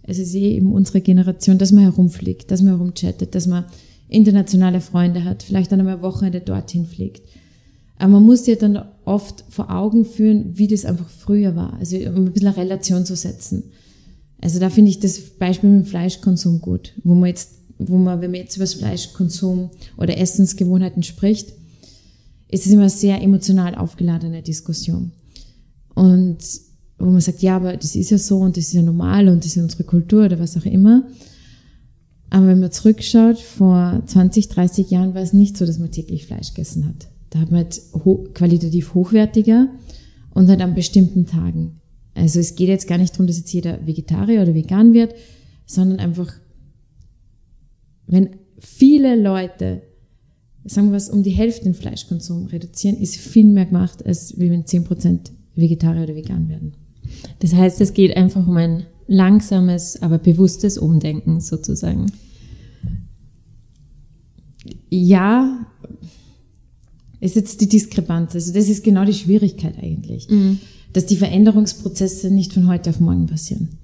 also 0.07 0.23
ich 0.23 0.29
sehe 0.29 0.53
eben 0.53 0.73
unsere 0.73 1.01
Generation, 1.01 1.59
dass 1.59 1.73
man 1.73 1.85
herumfliegt, 1.85 2.51
dass 2.51 2.63
man 2.63 2.77
herumchattet, 2.77 3.35
dass 3.35 3.47
man 3.47 3.65
internationale 4.09 4.81
Freunde 4.81 5.25
hat, 5.25 5.43
vielleicht 5.43 5.73
dann 5.73 5.81
einmal 5.81 6.03
Wochenende 6.03 6.41
dorthin 6.41 6.87
fliegt. 6.87 7.23
Aber 7.99 8.13
man 8.13 8.25
muss 8.25 8.43
dir 8.43 8.57
dann 8.57 8.83
oft 9.05 9.45
vor 9.49 9.71
Augen 9.71 10.05
führen, 10.05 10.59
wie 10.59 10.67
das 10.67 10.85
einfach 10.85 11.09
früher 11.09 11.55
war. 11.55 11.75
Also 11.75 11.97
um 11.97 12.27
ein 12.27 12.33
bisschen 12.33 12.49
eine 12.49 12.57
Relation 12.57 13.07
zu 13.07 13.17
setzen. 13.17 13.65
Also 14.41 14.59
da 14.59 14.69
finde 14.69 14.91
ich 14.91 15.01
das 15.01 15.19
Beispiel 15.21 15.71
mit 15.71 15.87
dem 15.87 15.89
Fleischkonsum 15.89 16.61
gut, 16.61 16.93
wo 17.03 17.15
man 17.15 17.29
jetzt, 17.29 17.53
wo 17.79 17.97
man, 17.97 18.21
wenn 18.21 18.31
man 18.31 18.41
jetzt 18.41 18.57
über 18.57 18.65
das 18.65 18.75
Fleischkonsum 18.75 19.71
oder 19.97 20.19
Essensgewohnheiten 20.19 21.03
spricht, 21.03 21.53
ist 22.49 22.67
es 22.67 22.73
immer 22.73 22.83
eine 22.83 22.91
sehr 22.91 23.23
emotional 23.23 23.75
aufgeladene 23.75 24.43
Diskussion. 24.43 25.13
Und 25.95 26.39
wo 26.99 27.07
man 27.07 27.21
sagt, 27.21 27.43
ja, 27.43 27.57
aber 27.57 27.77
das 27.77 27.97
ist 27.97 28.11
ja 28.11 28.19
so 28.19 28.39
und 28.39 28.57
das 28.57 28.67
ist 28.67 28.75
ja 28.75 28.83
normal 28.83 29.29
und 29.29 29.45
das 29.45 29.57
ist 29.57 29.63
unsere 29.63 29.85
Kultur 29.85 30.27
oder 30.27 30.39
was 30.39 30.57
auch 30.57 30.65
immer. 30.65 31.05
Aber 32.31 32.47
wenn 32.49 32.61
man 32.61 32.73
zurückschaut, 32.73 33.39
vor 33.39 34.03
20, 34.07 34.49
30 34.49 34.91
Jahren 34.91 35.15
war 35.15 35.23
es 35.23 35.33
nicht 35.33 35.57
so, 35.57 35.67
dass 35.67 35.79
man 35.79 35.91
täglich 35.91 36.27
Fleisch 36.27 36.53
gegessen 36.53 36.87
hat. 36.87 37.09
Da 37.35 37.41
hat 37.41 37.51
man 37.51 37.65
halt 37.65 37.83
ho 37.93 38.29
qualitativ 38.33 38.95
hochwertiger 38.95 39.69
und 40.31 40.49
halt 40.49 40.61
an 40.61 40.77
bestimmten 40.77 41.27
Tagen. 41.27 41.81
Also 42.15 42.39
es 42.39 42.55
geht 42.55 42.69
jetzt 42.69 42.87
gar 42.87 42.97
nicht 42.97 43.13
darum, 43.13 43.27
dass 43.27 43.39
jetzt 43.39 43.53
jeder 43.53 43.85
Vegetarier 43.85 44.41
oder 44.43 44.55
vegan 44.55 44.93
wird, 44.93 45.17
sondern 45.67 45.99
einfach, 45.99 46.33
wenn 48.07 48.37
viele 48.61 49.21
Leute, 49.21 49.83
sagen 50.65 50.91
wir 50.91 50.95
was, 50.95 51.11
um 51.11 51.25
die 51.25 51.33
Hälfte 51.33 51.65
den 51.65 51.75
Fleischkonsum 51.75 52.47
reduzieren, 52.47 52.99
ist 52.99 53.17
viel 53.17 53.47
mehr 53.47 53.67
gemacht, 53.67 54.07
als 54.07 54.39
wenn 54.39 54.65
10% 54.65 55.33
Vegetarier 55.57 56.05
oder 56.05 56.15
vegan 56.15 56.49
werden. 56.49 56.77
Das 57.41 57.53
heißt, 57.53 57.81
es 57.81 57.95
geht 57.95 58.17
einfach 58.17 58.47
um 58.47 58.57
ein 58.59 58.87
langsames, 59.09 60.01
aber 60.01 60.19
bewusstes 60.19 60.79
Umdenken 60.79 61.41
sozusagen. 61.41 62.13
Ja, 64.89 65.67
ist 67.25 67.37
jetzt 67.37 67.61
die 67.61 67.69
Diskrepanz. 67.69 68.35
Also 68.35 68.53
das 68.53 68.69
ist 68.69 68.85
genau 68.85 69.05
die 69.05 69.15
Schwierigkeit 69.15 69.77
eigentlich, 69.83 70.29
mhm. 70.29 70.61
dass 70.93 71.07
die 71.07 71.17
Veränderungsprozesse 71.17 72.31
nicht 72.31 72.53
von 72.53 72.69
heute 72.69 72.91
auf 72.91 73.01
morgen 73.01 73.27
passieren. 73.27 73.79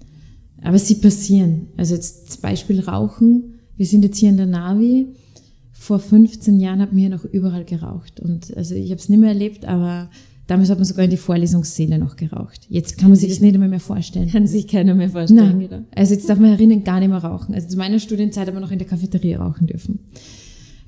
Aber 0.62 0.79
sie 0.79 0.96
passieren. 0.96 1.68
Also 1.76 1.94
jetzt 1.94 2.33
zum 2.33 2.42
Beispiel 2.42 2.81
Rauchen. 2.81 3.55
Wir 3.76 3.87
sind 3.87 4.05
jetzt 4.05 4.18
hier 4.18 4.29
in 4.29 4.37
der 4.37 4.46
Navi. 4.46 5.07
Vor 5.72 5.98
15 5.98 6.61
Jahren 6.61 6.81
haben 6.81 6.94
wir 6.94 7.00
hier 7.00 7.16
noch 7.16 7.24
überall 7.24 7.64
geraucht. 7.64 8.20
Und 8.20 8.55
also 8.57 8.74
ich 8.74 8.90
habe 8.90 9.00
es 9.00 9.09
nicht 9.09 9.20
mehr 9.20 9.31
erlebt, 9.31 9.64
aber 9.64 10.11
Damals 10.50 10.68
hat 10.68 10.79
man 10.79 10.85
sogar 10.85 11.05
in 11.05 11.12
die 11.12 11.16
Vorlesungssäle 11.16 11.96
noch 11.96 12.16
geraucht. 12.16 12.66
Jetzt 12.68 12.98
kann 12.98 13.11
man 13.11 13.16
sich 13.16 13.29
das 13.29 13.38
nicht 13.38 13.55
einmal 13.55 13.68
mehr 13.68 13.79
vorstellen. 13.79 14.29
Kann 14.29 14.48
sich 14.48 14.66
keiner 14.66 14.96
mehr 14.96 15.09
vorstellen. 15.09 15.59
Nein. 15.59 15.61
Genau. 15.61 15.85
Also 15.94 16.12
jetzt 16.12 16.29
darf 16.29 16.40
man 16.40 16.50
herinnen 16.50 16.83
gar 16.83 16.98
nicht 16.98 17.09
mehr 17.09 17.22
rauchen. 17.22 17.55
Also 17.55 17.68
zu 17.68 17.76
meiner 17.76 18.00
Studienzeit 18.00 18.48
haben 18.48 18.57
wir 18.57 18.61
noch 18.61 18.72
in 18.72 18.81
der 18.81 18.88
Cafeteria 18.88 19.40
rauchen 19.40 19.68
dürfen. 19.68 20.00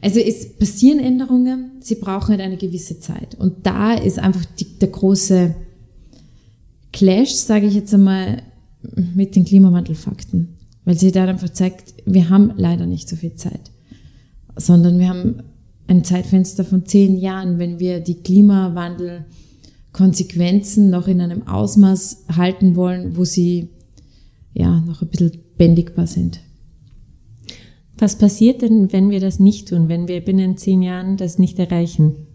Also 0.03 0.19
es 0.19 0.59
passieren 0.59 0.99
Änderungen, 0.99 1.71
sie 1.81 1.95
brauchen 1.95 2.31
halt 2.31 2.41
eine 2.41 2.57
gewisse 2.57 2.99
Zeit. 2.99 3.37
Und 3.37 3.67
da 3.67 3.95
ist 3.95 4.19
einfach 4.19 4.45
die, 4.45 4.79
der 4.79 4.89
große 4.89 5.55
Clash, 6.93 7.31
sage 7.31 7.67
ich 7.67 7.75
jetzt 7.75 7.95
einmal, 7.95 8.43
mit 9.15 9.37
den 9.37 9.45
Klimawandelfakten. 9.45 10.57
Weil 10.85 10.99
sie 10.99 11.13
da 11.13 11.25
einfach 11.25 11.51
zeigt, 11.51 11.95
wir 12.05 12.29
haben 12.29 12.53
leider 12.57 12.87
nicht 12.87 13.09
so 13.09 13.15
viel 13.15 13.37
Zeit. 13.37 13.71
Sondern 14.57 14.99
wir 14.99 15.09
haben 15.09 15.45
ein 15.87 16.03
Zeitfenster 16.03 16.65
von 16.65 16.85
zehn 16.85 17.17
Jahren, 17.17 17.61
wenn 17.61 17.79
wir 17.79 18.01
die 18.01 18.17
Klimawandel 18.17 19.25
Konsequenzen 19.93 20.91
noch 20.91 21.07
in 21.07 21.21
einem 21.21 21.47
Ausmaß 21.47 22.25
halten 22.37 22.75
wollen, 22.77 23.17
wo 23.17 23.25
sie 23.25 23.69
ja 24.55 24.81
noch 24.81 25.03
ein 25.03 25.09
bisschen 25.09 25.39
bändigbar 25.57 26.07
sind. 26.07 26.41
Was 28.03 28.19
passiert 28.19 28.63
denn, 28.63 28.93
wenn 28.93 29.11
wir 29.11 29.21
das 29.21 29.39
nicht 29.39 29.69
tun, 29.69 29.89
wenn 29.89 30.09
wir 30.09 30.21
binnen 30.23 30.57
zehn 30.57 30.83
Jahren 30.83 31.17
das 31.17 31.39
nicht 31.39 31.61
erreichen? 31.61 32.27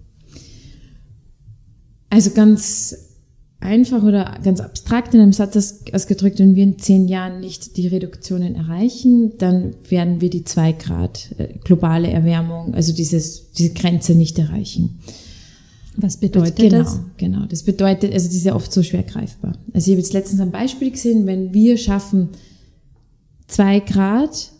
Also 2.10 2.30
ganz 2.30 2.96
einfach 3.60 4.02
oder 4.02 4.40
ganz 4.42 4.62
abstrakt 4.62 5.14
in 5.14 5.20
einem 5.20 5.34
Satz 5.34 5.84
ausgedrückt, 5.92 6.40
wenn 6.40 6.56
wir 6.56 6.64
in 6.64 6.80
zehn 6.80 7.10
Jahren 7.10 7.42
nicht 7.42 7.76
die 7.76 7.88
Reduktionen 7.88 8.56
erreichen, 8.56 9.34
dann 9.40 9.76
werden 9.90 10.22
wir 10.22 10.30
die 10.30 10.46
zwei 10.46 10.72
Grad 10.72 11.36
äh, 11.38 11.50
globale 11.66 12.10
Erwärmung, 12.12 12.74
also 12.74 12.94
dieses, 12.94 13.52
diese 13.52 13.74
Grenze 13.74 14.16
nicht 14.16 14.40
erreichen. 14.40 15.00
Was 15.98 16.16
bedeutet 16.16 16.56
genau, 16.56 16.78
das? 16.78 17.00
Genau, 17.18 17.46
das 17.46 17.64
bedeutet, 17.64 18.14
also 18.14 18.28
das 18.28 18.38
ist 18.38 18.46
ja 18.46 18.56
oft 18.56 18.72
so 18.72 18.84
schwer 18.84 19.04
greifbar. 19.04 19.58
Also 19.74 19.92
ich 19.92 19.96
habe 19.96 20.02
jetzt 20.02 20.14
letztens 20.14 20.40
ein 20.40 20.52
Beispiel 20.52 20.92
gesehen, 20.92 21.26
wenn 21.26 21.54
wir 21.54 21.76
schaffen 21.76 22.30
zwei 23.48 23.82
Grad, 23.82 24.54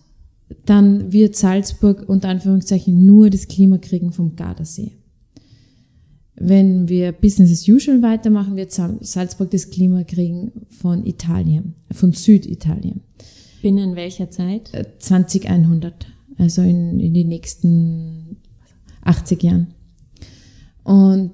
dann 0.66 1.12
wird 1.12 1.36
Salzburg 1.36 2.08
unter 2.08 2.30
Anführungszeichen 2.30 3.06
nur 3.06 3.30
das 3.30 3.48
Klima 3.48 3.78
kriegen 3.78 4.12
vom 4.12 4.36
Gardasee. 4.36 4.94
Wenn 6.36 6.88
wir 6.88 7.12
Business 7.14 7.52
as 7.52 7.68
usual 7.68 8.02
weitermachen, 8.02 8.56
wird 8.56 8.72
Salzburg 8.72 9.50
das 9.52 9.72
Klima 9.72 10.04
kriegen 10.04 10.52
von 10.70 11.06
Italien, 11.06 11.74
von 11.92 12.14
Süditalien. 12.14 13.02
Binnen 13.62 13.96
welcher 13.96 14.30
Zeit? 14.30 14.72
2100, 15.00 15.94
äh, 15.94 16.44
also 16.44 16.62
in, 16.62 17.00
in 17.00 17.14
den 17.14 17.28
nächsten 17.28 18.38
80 19.02 19.44
Jahren. 19.44 19.68
Und 20.84 21.32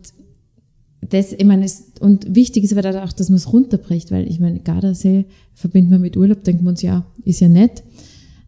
das, 1.09 1.33
ich 1.33 1.45
meine, 1.45 1.65
ist, 1.65 2.01
und 2.01 2.33
wichtig 2.33 2.63
ist 2.63 2.75
aber 2.75 3.03
auch, 3.03 3.11
dass 3.11 3.29
man 3.29 3.37
es 3.37 3.51
runterbricht, 3.51 4.09
weil 4.11 4.27
ich 4.27 4.39
meine, 4.39 4.59
Gardasee 4.59 5.25
verbindet 5.53 5.91
man 5.91 6.01
mit 6.01 6.15
Urlaub, 6.15 6.43
denkt 6.43 6.63
man 6.63 6.71
uns, 6.71 6.81
ja, 6.81 7.05
ist 7.25 7.41
ja 7.41 7.49
nett. 7.49 7.83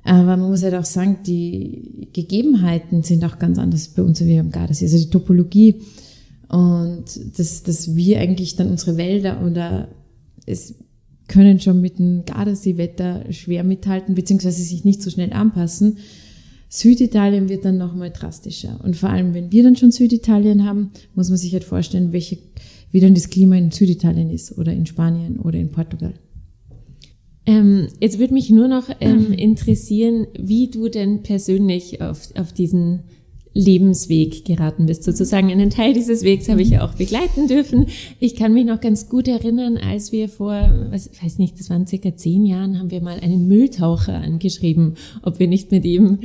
Aber 0.05 0.37
man 0.37 0.49
muss 0.49 0.63
halt 0.63 0.75
auch 0.75 0.85
sagen, 0.85 1.17
die 1.25 2.09
Gegebenheiten 2.13 3.01
sind 3.01 3.25
auch 3.25 3.39
ganz 3.39 3.57
anders 3.57 3.87
bei 3.89 4.03
uns 4.03 4.23
wie 4.23 4.39
am 4.39 4.51
Gardasee. 4.51 4.85
Also 4.85 4.97
die 4.97 5.09
Topologie 5.09 5.81
und 6.47 7.05
dass, 7.37 7.63
dass 7.63 7.95
wir 7.95 8.19
eigentlich 8.19 8.55
dann 8.55 8.69
unsere 8.69 8.97
Wälder 8.97 9.43
oder 9.43 9.89
es 10.45 10.75
können 11.27 11.59
schon 11.59 11.81
mit 11.81 11.97
dem 11.97 12.23
Gardasee-Wetter 12.23 13.33
schwer 13.33 13.63
mithalten, 13.63 14.13
beziehungsweise 14.13 14.61
sich 14.61 14.85
nicht 14.85 15.01
so 15.01 15.09
schnell 15.09 15.33
anpassen. 15.33 15.97
Süditalien 16.69 17.49
wird 17.49 17.65
dann 17.65 17.79
nochmal 17.79 18.11
drastischer. 18.11 18.79
Und 18.83 18.95
vor 18.95 19.09
allem, 19.09 19.33
wenn 19.33 19.51
wir 19.51 19.63
dann 19.63 19.75
schon 19.75 19.91
Süditalien 19.91 20.65
haben, 20.65 20.91
muss 21.15 21.29
man 21.29 21.39
sich 21.39 21.53
halt 21.53 21.63
vorstellen, 21.63 22.13
welche, 22.13 22.37
wie 22.91 22.99
dann 22.99 23.15
das 23.15 23.29
Klima 23.29 23.55
in 23.55 23.71
Süditalien 23.71 24.29
ist 24.29 24.55
oder 24.57 24.71
in 24.71 24.85
Spanien 24.85 25.39
oder 25.39 25.57
in 25.57 25.71
Portugal. 25.71 26.13
Ähm, 27.45 27.87
jetzt 27.99 28.17
würde 28.17 28.33
mich 28.33 28.49
nur 28.49 28.67
noch 28.67 28.89
ähm, 28.99 29.31
interessieren, 29.31 30.27
wie 30.37 30.69
du 30.69 30.89
denn 30.89 31.21
persönlich 31.21 32.01
auf, 32.01 32.29
auf 32.35 32.53
diesen 32.53 33.03
Lebensweg 33.55 34.43
geraten 34.43 34.85
bist, 34.85 35.05
sozusagen. 35.05 35.49
Einen 35.49 35.69
Teil 35.69 35.93
dieses 35.93 36.23
Wegs 36.23 36.49
habe 36.49 36.61
ich 36.61 36.69
ja 36.69 36.85
auch 36.85 36.93
begleiten 36.93 37.47
dürfen. 37.47 37.87
Ich 38.19 38.35
kann 38.35 38.53
mich 38.53 38.65
noch 38.65 38.81
ganz 38.81 39.07
gut 39.07 39.29
erinnern, 39.29 39.77
als 39.77 40.11
wir 40.11 40.27
vor, 40.27 40.87
was, 40.91 41.09
weiß 41.23 41.39
nicht, 41.39 41.57
das 41.57 41.69
waren 41.69 41.87
circa 41.87 42.15
zehn 42.17 42.45
Jahren, 42.45 42.77
haben 42.77 42.91
wir 42.91 43.01
mal 43.01 43.17
einen 43.21 43.47
Mülltaucher 43.47 44.15
angeschrieben, 44.15 44.95
ob 45.23 45.39
wir 45.39 45.47
nicht 45.47 45.71
mit 45.71 45.85
ihm 45.85 46.19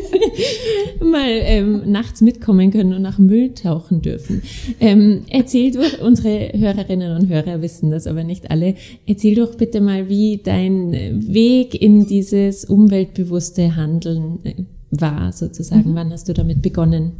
mal 1.04 1.28
ähm, 1.28 1.92
nachts 1.92 2.22
mitkommen 2.22 2.70
können 2.70 2.94
und 2.94 3.02
nach 3.02 3.18
Müll 3.18 3.52
tauchen 3.52 4.00
dürfen. 4.00 4.40
Ähm, 4.80 5.24
erzähl 5.28 5.72
doch, 5.72 6.00
unsere 6.02 6.52
Hörerinnen 6.58 7.20
und 7.20 7.28
Hörer 7.28 7.60
wissen 7.60 7.90
das 7.90 8.06
aber 8.06 8.24
nicht 8.24 8.50
alle, 8.50 8.76
erzähl 9.06 9.34
doch 9.34 9.56
bitte 9.56 9.82
mal, 9.82 10.08
wie 10.08 10.40
dein 10.42 10.92
Weg 11.28 11.80
in 11.80 12.06
dieses 12.06 12.64
umweltbewusste 12.64 13.76
Handeln 13.76 14.38
äh, 14.44 14.54
war, 15.00 15.32
sozusagen? 15.32 15.92
Mhm. 15.92 15.94
Wann 15.94 16.12
hast 16.12 16.28
du 16.28 16.34
damit 16.34 16.62
begonnen? 16.62 17.12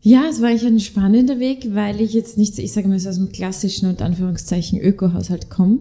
Ja, 0.00 0.24
es 0.28 0.40
war 0.40 0.48
eigentlich 0.48 0.66
ein 0.66 0.80
spannender 0.80 1.38
Weg, 1.38 1.74
weil 1.74 2.00
ich 2.00 2.12
jetzt 2.12 2.36
nicht, 2.36 2.58
ich 2.58 2.72
sage 2.72 2.88
mal 2.88 2.98
so 2.98 3.08
aus 3.08 3.16
dem 3.16 3.30
klassischen 3.30 3.88
und 3.88 4.02
Anführungszeichen 4.02 4.80
Ökohaushalt 4.80 5.48
komme. 5.48 5.78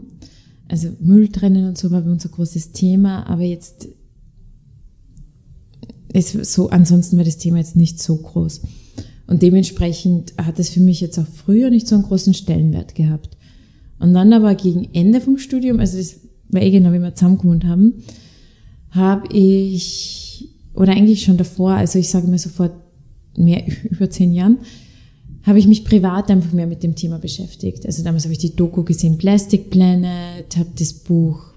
Also 0.67 0.89
Müll 0.99 1.29
trennen 1.29 1.67
und 1.67 1.77
so 1.77 1.91
war 1.91 2.01
bei 2.01 2.11
uns 2.11 2.25
ein 2.25 2.31
großes 2.31 2.71
Thema, 2.71 3.27
aber 3.27 3.41
jetzt 3.41 3.87
ist 6.13 6.53
so, 6.53 6.69
ansonsten 6.69 7.17
war 7.17 7.23
das 7.23 7.37
Thema 7.37 7.57
jetzt 7.57 7.75
nicht 7.75 8.01
so 8.01 8.15
groß. 8.15 8.61
Und 9.27 9.41
dementsprechend 9.41 10.33
hat 10.37 10.59
es 10.59 10.69
für 10.69 10.81
mich 10.81 11.01
jetzt 11.01 11.17
auch 11.17 11.27
früher 11.27 11.69
nicht 11.69 11.87
so 11.87 11.95
einen 11.95 12.03
großen 12.03 12.33
Stellenwert 12.33 12.95
gehabt. 12.95 13.37
Und 13.97 14.13
dann 14.13 14.33
aber 14.33 14.55
gegen 14.55 14.93
Ende 14.93 15.21
vom 15.21 15.37
Studium, 15.37 15.79
also 15.79 15.97
das 15.97 16.17
war 16.49 16.61
eh 16.61 16.71
genau, 16.71 16.91
wie 16.91 16.99
wir 16.99 17.15
zusammen 17.15 17.37
gewohnt 17.37 17.65
haben, 17.65 18.03
habe 18.91 19.35
ich, 19.35 20.49
oder 20.73 20.91
eigentlich 20.93 21.23
schon 21.23 21.37
davor, 21.37 21.71
also 21.71 21.99
ich 21.99 22.09
sage 22.09 22.27
mal 22.27 22.37
so 22.37 22.49
vor 22.49 22.71
mehr 23.35 23.63
über 23.89 24.09
zehn 24.09 24.33
Jahren, 24.33 24.59
habe 25.43 25.57
ich 25.57 25.67
mich 25.67 25.83
privat 25.83 26.29
einfach 26.29 26.51
mehr 26.51 26.67
mit 26.67 26.83
dem 26.83 26.95
Thema 26.95 27.17
beschäftigt. 27.17 27.85
Also 27.85 28.03
damals 28.03 28.25
habe 28.25 28.33
ich 28.33 28.39
die 28.39 28.55
Doku 28.55 28.83
gesehen, 28.83 29.17
Plastic 29.17 29.71
Planet, 29.71 30.55
habe 30.55 30.69
das 30.77 30.93
Buch 30.93 31.51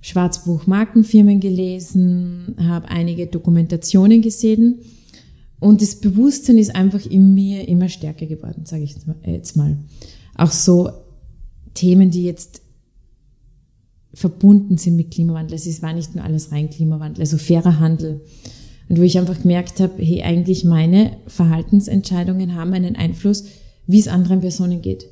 Schwarzbuch 0.00 0.66
Markenfirmen 0.66 1.40
gelesen, 1.40 2.56
habe 2.58 2.88
einige 2.88 3.26
Dokumentationen 3.26 4.20
gesehen 4.20 4.80
und 5.60 5.80
das 5.80 5.96
Bewusstsein 5.96 6.58
ist 6.58 6.74
einfach 6.74 7.06
in 7.06 7.32
mir 7.32 7.66
immer 7.66 7.88
stärker 7.88 8.26
geworden, 8.26 8.66
sage 8.66 8.82
ich 8.82 8.96
jetzt 9.24 9.56
mal. 9.56 9.78
Auch 10.34 10.50
so 10.50 10.90
Themen, 11.72 12.10
die 12.10 12.24
jetzt 12.24 12.60
verbunden 14.14 14.78
sind 14.78 14.96
mit 14.96 15.10
Klimawandel. 15.10 15.56
Es 15.56 15.82
war 15.82 15.92
nicht 15.92 16.14
nur 16.14 16.24
alles 16.24 16.52
rein 16.52 16.70
Klimawandel, 16.70 17.22
also 17.22 17.36
fairer 17.36 17.80
Handel. 17.80 18.20
Und 18.88 18.98
wo 18.98 19.02
ich 19.02 19.18
einfach 19.18 19.40
gemerkt 19.40 19.80
habe, 19.80 20.02
hey, 20.02 20.22
eigentlich 20.22 20.64
meine 20.64 21.16
Verhaltensentscheidungen 21.26 22.54
haben 22.54 22.72
einen 22.72 22.96
Einfluss, 22.96 23.44
wie 23.86 23.98
es 23.98 24.08
anderen 24.08 24.40
Personen 24.40 24.82
geht. 24.82 25.06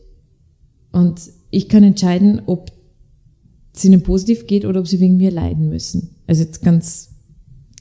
Und 0.93 1.21
ich 1.51 1.69
kann 1.69 1.83
entscheiden, 1.83 2.43
ob 2.47 2.71
es 3.75 3.85
ihnen 3.85 4.03
positiv 4.03 4.47
geht 4.47 4.65
oder 4.65 4.81
ob 4.81 4.89
sie 4.89 5.01
wegen 5.01 5.17
mir 5.17 5.31
leiden 5.31 5.69
müssen. 5.69 6.11
Also 6.27 6.45
jetzt 6.45 6.63
ganz 6.63 7.11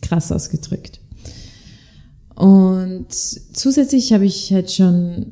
krass 0.01 0.31
ausgedrückt. 0.31 0.99
Und 2.35 3.07
zusätzlich 3.11 4.13
habe 4.13 4.25
ich 4.25 4.51
halt 4.51 4.71
schon 4.71 5.27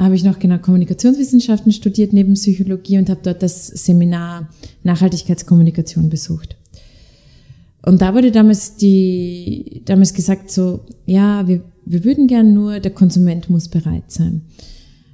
habe 0.00 0.14
ich 0.14 0.24
noch 0.24 0.38
genau 0.38 0.58
Kommunikationswissenschaften 0.58 1.72
studiert 1.72 2.12
neben 2.12 2.34
Psychologie 2.34 2.98
und 2.98 3.10
habe 3.10 3.20
dort 3.22 3.42
das 3.42 3.66
Seminar 3.66 4.48
Nachhaltigkeitskommunikation 4.82 6.08
besucht. 6.08 6.56
Und 7.82 8.00
da 8.02 8.14
wurde 8.14 8.30
damals 8.30 8.76
die, 8.76 9.82
damals 9.84 10.14
gesagt 10.14 10.50
so, 10.50 10.80
ja, 11.06 11.46
wir, 11.46 11.62
wir 11.84 12.04
würden 12.04 12.26
gern 12.26 12.54
nur, 12.54 12.80
der 12.80 12.92
Konsument 12.92 13.50
muss 13.50 13.68
bereit 13.68 14.10
sein. 14.10 14.42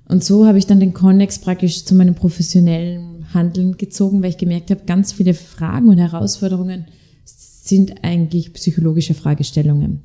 Und 0.09 0.23
so 0.23 0.47
habe 0.47 0.59
ich 0.59 0.67
dann 0.67 0.79
den 0.79 0.95
Connex 0.95 1.41
praktisch 1.41 1.85
zu 1.85 1.95
meinem 1.95 2.15
professionellen 2.15 3.35
Handeln 3.35 3.77
gezogen, 3.77 4.23
weil 4.23 4.31
ich 4.31 4.39
gemerkt 4.39 4.71
habe, 4.71 4.83
ganz 4.87 5.13
viele 5.13 5.35
Fragen 5.35 5.89
und 5.89 5.99
Herausforderungen 5.99 6.87
sind 7.25 8.05
eigentlich 8.05 8.53
psychologische 8.53 9.15
Fragestellungen. 9.15 10.03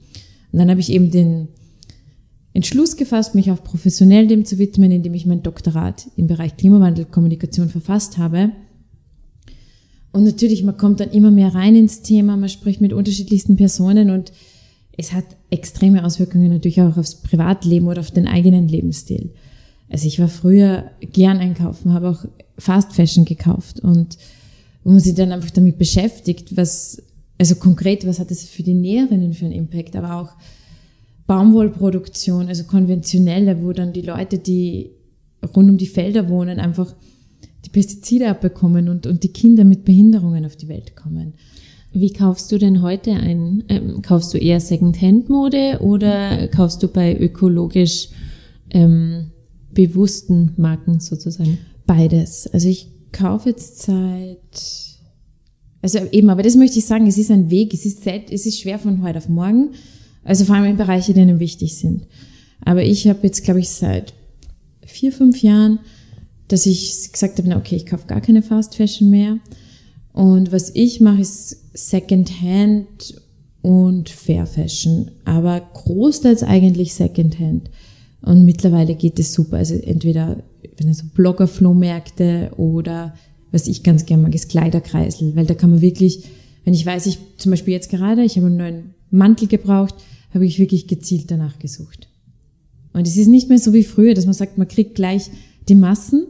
Und 0.52 0.60
dann 0.60 0.72
habe 0.72 0.80
ich 0.80 0.92
eben 0.92 1.12
den 1.12 1.50
Entschluss 2.54 2.98
gefasst, 2.98 3.34
mich 3.34 3.52
auch 3.52 3.64
professionell 3.64 4.28
dem 4.28 4.46
zu 4.46 4.58
widmen, 4.58 4.92
indem 4.92 5.14
ich 5.14 5.26
mein 5.26 5.44
Doktorat 5.44 6.08
im 6.18 6.28
Bereich 6.28 6.58
Klimawandelkommunikation 6.58 7.70
verfasst 7.70 8.18
habe. 8.18 8.52
Und 10.12 10.26
natürlich, 10.26 10.64
man 10.64 10.76
kommt 10.76 11.00
dann 11.00 11.12
immer 11.12 11.32
mehr 11.32 11.56
rein 11.56 11.76
ins 11.76 12.02
Thema, 12.02 12.36
man 12.36 12.50
spricht 12.50 12.82
mit 12.82 12.92
unterschiedlichsten 12.92 13.56
Personen 13.56 14.10
und 14.10 14.34
es 14.98 15.14
hat 15.14 15.24
extreme 15.50 16.04
Auswirkungen 16.04 16.52
natürlich 16.52 16.82
auch 16.82 16.98
aufs 16.98 17.16
Privatleben 17.16 17.88
oder 17.88 18.02
auf 18.02 18.12
den 18.12 18.28
eigenen 18.28 18.68
Lebensstil. 18.68 19.32
Also 19.90 20.08
ich 20.08 20.20
war 20.20 20.28
früher 20.28 20.92
gern 21.00 21.38
einkaufen, 21.38 21.94
habe 21.94 22.10
auch 22.10 22.26
Fast 22.58 22.94
Fashion 22.94 23.26
gekauft 23.26 23.80
und 23.80 24.18
wo 24.84 24.92
man 24.92 25.00
sich 25.00 25.16
dann 25.16 25.32
einfach 25.32 25.52
damit 25.52 25.78
beschäftigt, 25.78 26.58
was, 26.58 27.02
also 27.38 27.56
konkret, 27.56 28.06
was 28.06 28.20
hat 28.20 28.32
es 28.32 28.46
für 28.46 28.64
die 28.64 28.74
Näherinnen 28.74 29.34
für 29.34 29.46
einen 29.46 29.54
Impact, 29.54 29.96
aber 29.96 30.16
auch 30.16 30.32
Baumwollproduktion, 31.32 32.50
also 32.50 32.66
konventionelle, 32.66 33.64
wo 33.64 33.72
dann 33.72 33.94
die 33.94 34.02
Leute, 34.02 34.38
die 34.38 34.92
rund 35.56 35.70
um 35.70 35.78
die 35.78 35.88
Felder 35.88 36.28
wohnen, 36.28 36.60
einfach 36.60 36.94
die 37.64 37.70
Pestizide 37.70 38.28
abbekommen 38.28 38.90
und, 38.90 39.08
und 39.08 39.24
die 39.24 39.32
Kinder 39.32 39.64
mit 39.64 39.86
Behinderungen 39.86 40.46
auf 40.46 40.58
die 40.58 40.68
Welt 40.68 40.98
kommen. 40.98 41.36
Wie 41.94 42.12
kaufst 42.12 42.52
du 42.52 42.58
denn 42.58 42.82
heute 42.82 43.14
ein? 43.14 43.64
Ähm, 43.70 44.02
kaufst 44.02 44.34
du 44.34 44.40
eher 44.40 44.60
Second-Hand-Mode 44.60 45.80
oder 45.80 46.50
kaufst 46.50 46.84
du 46.84 46.90
bei 46.90 47.18
ökologisch 47.18 48.10
ähm, 48.72 49.32
bewussten 49.74 50.52
Marken 50.58 51.00
sozusagen? 51.00 51.60
Beides. 51.88 52.48
Also 52.48 52.68
ich 52.68 52.90
kaufe 53.14 53.52
jetzt 53.52 53.84
seit, 53.84 54.98
also 55.82 56.00
eben, 56.12 56.30
aber 56.30 56.44
das 56.44 56.58
möchte 56.58 56.78
ich 56.78 56.86
sagen, 56.86 57.08
es 57.08 57.18
ist 57.18 57.32
ein 57.32 57.50
Weg, 57.50 57.74
es 57.74 57.86
ist, 57.86 58.06
es 58.06 58.46
ist 58.46 58.60
schwer 58.60 58.80
von 58.80 59.02
heute 59.02 59.20
auf 59.20 59.30
morgen. 59.30 59.70
Also 60.24 60.46
vor 60.46 60.56
allem 60.56 60.66
in 60.66 60.78
Bereiche, 60.78 61.14
die 61.14 61.22
ihnen 61.22 61.40
wichtig 61.40 61.76
sind. 61.76 62.08
Aber 62.64 62.84
ich 62.84 63.08
habe 63.08 63.20
jetzt, 63.24 63.44
glaube 63.44 63.60
ich, 63.60 63.70
seit 63.70 64.14
vier, 64.86 65.12
fünf 65.12 65.42
Jahren, 65.42 65.80
dass 66.48 66.66
ich 66.66 67.12
gesagt 67.12 67.38
habe, 67.38 67.50
na 67.50 67.58
okay, 67.58 67.76
ich 67.76 67.86
kaufe 67.86 68.08
gar 68.08 68.22
keine 68.22 68.42
Fast 68.42 68.76
Fashion 68.76 69.10
mehr. 69.10 69.40
Und 70.14 70.52
was 70.52 70.70
ich 70.76 71.00
mache, 71.00 71.22
ist 71.22 71.58
Second 71.74 72.42
Hand 72.42 73.16
und 73.62 74.10
Fair 74.10 74.46
Fashion. 74.46 75.12
Aber 75.26 75.62
großteils 75.74 76.44
eigentlich 76.44 76.94
Second 76.94 77.40
Hand. 77.40 77.70
Und 78.22 78.46
mittlerweile 78.46 78.96
geht 78.96 79.20
es 79.20 79.34
super. 79.34 79.58
Also 79.58 79.76
entweder 79.76 80.44
wenn 80.78 80.94
so 80.94 81.06
Blogger-Flohmärkte 81.16 82.52
oder 82.58 83.16
was 83.52 83.68
ich 83.68 83.84
ganz 83.84 84.06
gerne 84.06 84.24
mag, 84.24 84.36
ist 84.36 84.50
Kleiderkreisel, 84.50 85.36
weil 85.36 85.46
da 85.46 85.54
kann 85.54 85.72
man 85.72 85.82
wirklich, 85.82 86.24
wenn 86.64 86.74
ich 86.74 86.86
weiß, 86.86 87.06
ich 87.06 87.18
zum 87.38 87.52
Beispiel 87.52 87.74
jetzt 87.74 87.90
gerade, 87.90 88.24
ich 88.24 88.38
habe 88.38 88.48
einen 88.48 88.58
neuen 88.58 88.94
Mantel 89.12 89.48
gebraucht, 89.48 89.96
habe 90.34 90.46
ich 90.46 90.60
wirklich 90.60 90.88
gezielt 90.88 91.30
danach 91.30 91.60
gesucht. 91.60 92.08
Und 92.94 93.08
es 93.08 93.18
ist 93.18 93.28
nicht 93.28 93.50
mehr 93.50 93.60
so 93.60 93.74
wie 93.74 93.84
früher, 93.84 94.14
dass 94.14 94.26
man 94.26 94.34
sagt, 94.34 94.58
man 94.58 94.68
kriegt 94.68 94.96
gleich 94.96 95.30
die 95.70 95.76
Massen, 95.76 96.26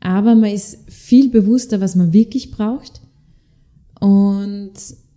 aber 0.00 0.34
man 0.34 0.50
ist 0.50 0.78
viel 0.90 1.30
bewusster, 1.30 1.80
was 1.80 1.96
man 1.96 2.12
wirklich 2.12 2.50
braucht 2.50 3.00
und 4.00 4.72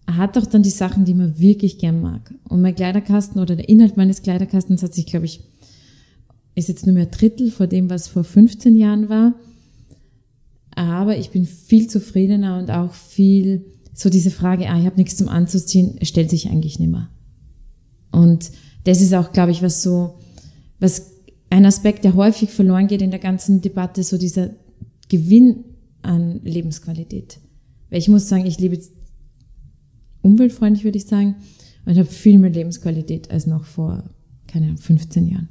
hat 0.07 0.37
auch 0.37 0.45
dann 0.45 0.63
die 0.63 0.69
Sachen, 0.69 1.05
die 1.05 1.13
man 1.13 1.39
wirklich 1.39 1.77
gern 1.77 2.01
mag. 2.01 2.33
Und 2.49 2.61
mein 2.61 2.75
Kleiderkasten 2.75 3.41
oder 3.41 3.55
der 3.55 3.69
Inhalt 3.69 3.97
meines 3.97 4.21
Kleiderkastens 4.21 4.83
hat 4.83 4.93
sich, 4.93 5.05
glaube 5.05 5.25
ich, 5.25 5.41
ist 6.55 6.67
jetzt 6.67 6.85
nur 6.85 6.93
mehr 6.93 7.05
ein 7.05 7.11
Drittel 7.11 7.49
vor 7.49 7.67
dem, 7.67 7.89
was 7.89 8.07
vor 8.07 8.23
15 8.23 8.75
Jahren 8.75 9.09
war. 9.09 9.33
Aber 10.75 11.17
ich 11.17 11.29
bin 11.29 11.45
viel 11.45 11.87
zufriedener 11.87 12.59
und 12.59 12.69
auch 12.69 12.93
viel 12.93 13.65
so 13.93 14.09
diese 14.09 14.31
Frage, 14.31 14.69
ah, 14.69 14.79
ich 14.79 14.85
habe 14.85 14.97
nichts 14.97 15.17
zum 15.17 15.29
Anzuziehen, 15.29 15.99
stellt 16.01 16.29
sich 16.29 16.49
eigentlich 16.49 16.79
nicht 16.79 16.89
mehr. 16.89 17.09
Und 18.11 18.51
das 18.83 19.01
ist 19.01 19.13
auch, 19.13 19.31
glaube 19.31 19.51
ich, 19.51 19.61
was 19.61 19.81
so, 19.81 20.15
was 20.79 21.11
ein 21.49 21.65
Aspekt, 21.65 22.03
der 22.03 22.15
häufig 22.15 22.49
verloren 22.49 22.87
geht 22.87 23.01
in 23.01 23.11
der 23.11 23.19
ganzen 23.19 23.61
Debatte, 23.61 24.03
so 24.03 24.17
dieser 24.17 24.49
Gewinn 25.09 25.63
an 26.01 26.41
Lebensqualität. 26.43 27.39
Weil 27.89 27.99
ich 27.99 28.09
muss 28.09 28.27
sagen, 28.27 28.45
ich 28.45 28.59
lebe 28.59 28.75
jetzt 28.75 28.91
umweltfreundlich, 30.21 30.83
würde 30.83 30.97
ich 30.97 31.05
sagen, 31.05 31.35
und 31.85 31.97
habe 31.97 32.07
viel 32.07 32.39
mehr 32.39 32.49
Lebensqualität 32.49 33.29
als 33.29 33.45
noch 33.45 33.65
vor, 33.65 34.03
keine 34.47 34.65
Ahnung, 34.65 34.77
15 34.77 35.27
Jahren. 35.27 35.49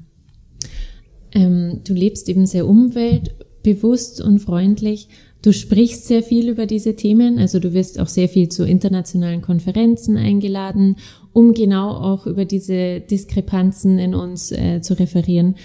Ähm, 1.33 1.81
du 1.85 1.95
lebst 1.95 2.29
eben 2.29 2.47
sehr 2.47 2.67
umweltbewusst 2.67 4.21
und 4.21 4.41
freundlich. 4.41 5.09
Du 5.43 5.53
sprichst 5.53 6.07
sehr 6.07 6.23
viel 6.23 6.49
über 6.49 6.67
diese 6.67 6.95
Themen, 6.95 7.39
also 7.39 7.59
du 7.59 7.73
wirst 7.75 7.99
auch 7.99 8.07
sehr 8.07 8.29
viel 8.29 8.49
zu 8.49 8.65
internationalen 8.65 9.43
Konferenzen 9.43 10.17
eingeladen, 10.17 10.97
um 11.33 11.53
genau 11.53 11.91
auch 11.91 12.27
über 12.27 12.45
diese 12.45 13.01
Diskrepanzen 13.01 13.99
in 13.99 14.15
uns 14.15 14.53
äh, 14.53 14.81
zu 14.83 14.97
referieren. 14.99 15.57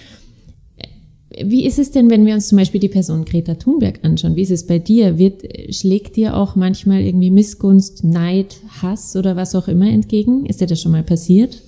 Wie 1.30 1.64
ist 1.64 1.78
es 1.78 1.92
denn, 1.92 2.10
wenn 2.10 2.26
wir 2.26 2.34
uns 2.34 2.48
zum 2.48 2.58
Beispiel 2.58 2.80
die 2.80 2.88
Person 2.88 3.24
Greta 3.24 3.54
Thunberg 3.54 4.00
anschauen? 4.02 4.34
Wie 4.34 4.42
ist 4.42 4.50
es 4.50 4.66
bei 4.66 4.80
dir? 4.80 5.18
Wird, 5.18 5.42
schlägt 5.72 6.16
dir 6.16 6.36
auch 6.36 6.56
manchmal 6.56 7.02
irgendwie 7.02 7.30
Missgunst, 7.30 8.02
Neid, 8.02 8.56
Hass 8.82 9.14
oder 9.14 9.36
was 9.36 9.54
auch 9.54 9.68
immer 9.68 9.88
entgegen? 9.88 10.46
Ist 10.46 10.60
dir 10.60 10.66
das 10.66 10.80
schon 10.80 10.92
mal 10.92 11.04
passiert? 11.04 11.62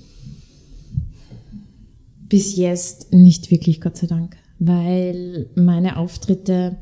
Bis 2.29 2.57
jetzt 2.57 3.13
nicht 3.13 3.51
wirklich, 3.53 3.81
Gott 3.81 3.97
sei 3.97 4.07
Dank, 4.09 4.37
weil 4.59 5.47
meine 5.55 5.99
Auftritte 5.99 6.79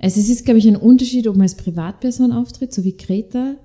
also 0.00 0.18
es 0.18 0.30
ist, 0.30 0.44
glaube 0.44 0.58
ich, 0.58 0.66
ein 0.66 0.76
Unterschied, 0.76 1.28
ob 1.28 1.36
man 1.36 1.42
als 1.42 1.56
Privatperson 1.56 2.32
auftritt, 2.32 2.72
so 2.72 2.84
wie 2.84 2.96
Greta, 2.96 3.56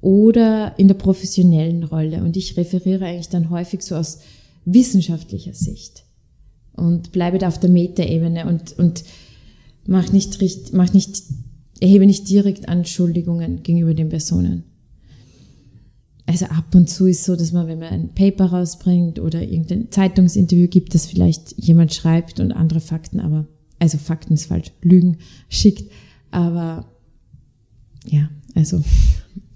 oder 0.00 0.78
in 0.78 0.86
der 0.86 0.94
professionellen 0.94 1.82
Rolle. 1.82 2.22
Und 2.22 2.36
ich 2.36 2.56
referiere 2.56 3.06
eigentlich 3.06 3.30
dann 3.30 3.50
häufig 3.50 3.82
so 3.82 3.96
aus 3.96 4.18
wissenschaftlicher 4.64 5.54
Sicht 5.54 6.04
und 6.76 7.10
bleibe 7.10 7.38
da 7.38 7.48
auf 7.48 7.58
der 7.58 7.70
Metaebene 7.70 8.46
und, 8.46 8.78
und 8.78 9.02
mach 9.86 10.12
nicht, 10.12 10.38
mach 10.72 10.92
nicht, 10.92 11.22
erhebe 11.80 12.06
nicht 12.06 12.28
direkt 12.28 12.68
Anschuldigungen 12.68 13.62
gegenüber 13.62 13.94
den 13.94 14.10
Personen. 14.10 14.64
Also 16.26 16.44
ab 16.46 16.74
und 16.74 16.90
zu 16.90 17.06
ist 17.06 17.24
so, 17.24 17.34
dass 17.34 17.52
man, 17.52 17.66
wenn 17.66 17.78
man 17.78 17.88
ein 17.88 18.14
Paper 18.14 18.46
rausbringt 18.52 19.18
oder 19.18 19.42
irgendein 19.42 19.90
Zeitungsinterview 19.90 20.68
gibt, 20.68 20.94
dass 20.94 21.06
vielleicht 21.06 21.54
jemand 21.56 21.94
schreibt 21.94 22.38
und 22.38 22.52
andere 22.52 22.80
Fakten, 22.80 23.18
aber 23.20 23.46
also 23.78 23.98
Fakten 23.98 24.34
ist 24.34 24.46
falsch, 24.46 24.72
Lügen 24.82 25.18
schickt, 25.48 25.90
aber 26.30 26.86
ja, 28.06 28.28
also. 28.54 28.82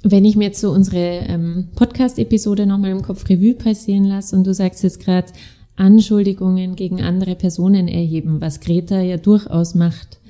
Wenn 0.05 0.25
ich 0.25 0.35
mir 0.35 0.47
jetzt 0.47 0.61
so 0.61 0.73
unsere 0.73 0.99
ähm, 1.29 1.69
Podcast-Episode 1.77 2.67
nochmal 2.67 2.91
im 2.91 3.03
Kopf 3.03 3.29
Revue 3.29 3.55
passieren 3.55 4.05
lasse 4.05 4.35
und 4.35 4.45
du 4.45 4.53
sagst 4.53 4.83
jetzt 4.83 4.99
gerade, 4.99 5.33
Anschuldigungen 5.77 6.77
gegen 6.77 7.01
andere 7.01 7.35
Personen 7.35 7.89
erheben, 7.89 8.41
was 8.41 8.61
Greta 8.61 9.01
ja 9.01 9.17
durchaus 9.17 9.75
macht, 9.75 10.21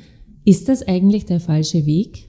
ist 0.44 0.68
das 0.68 0.86
eigentlich 0.86 1.24
der 1.24 1.40
falsche 1.40 1.86
Weg? 1.86 2.28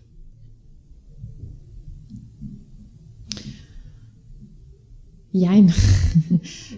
Jein. 5.32 5.73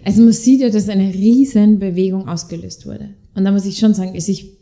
Also 0.04 0.22
man 0.22 0.32
sieht 0.32 0.60
ja, 0.60 0.70
dass 0.70 0.88
eine 0.88 1.12
riesen 1.12 1.80
Bewegung 1.80 2.28
ausgelöst 2.28 2.86
wurde. 2.86 3.10
Und 3.34 3.44
da 3.44 3.50
muss 3.50 3.66
ich 3.66 3.76
schon 3.76 3.92
sagen, 3.92 4.14
ich 4.14 4.55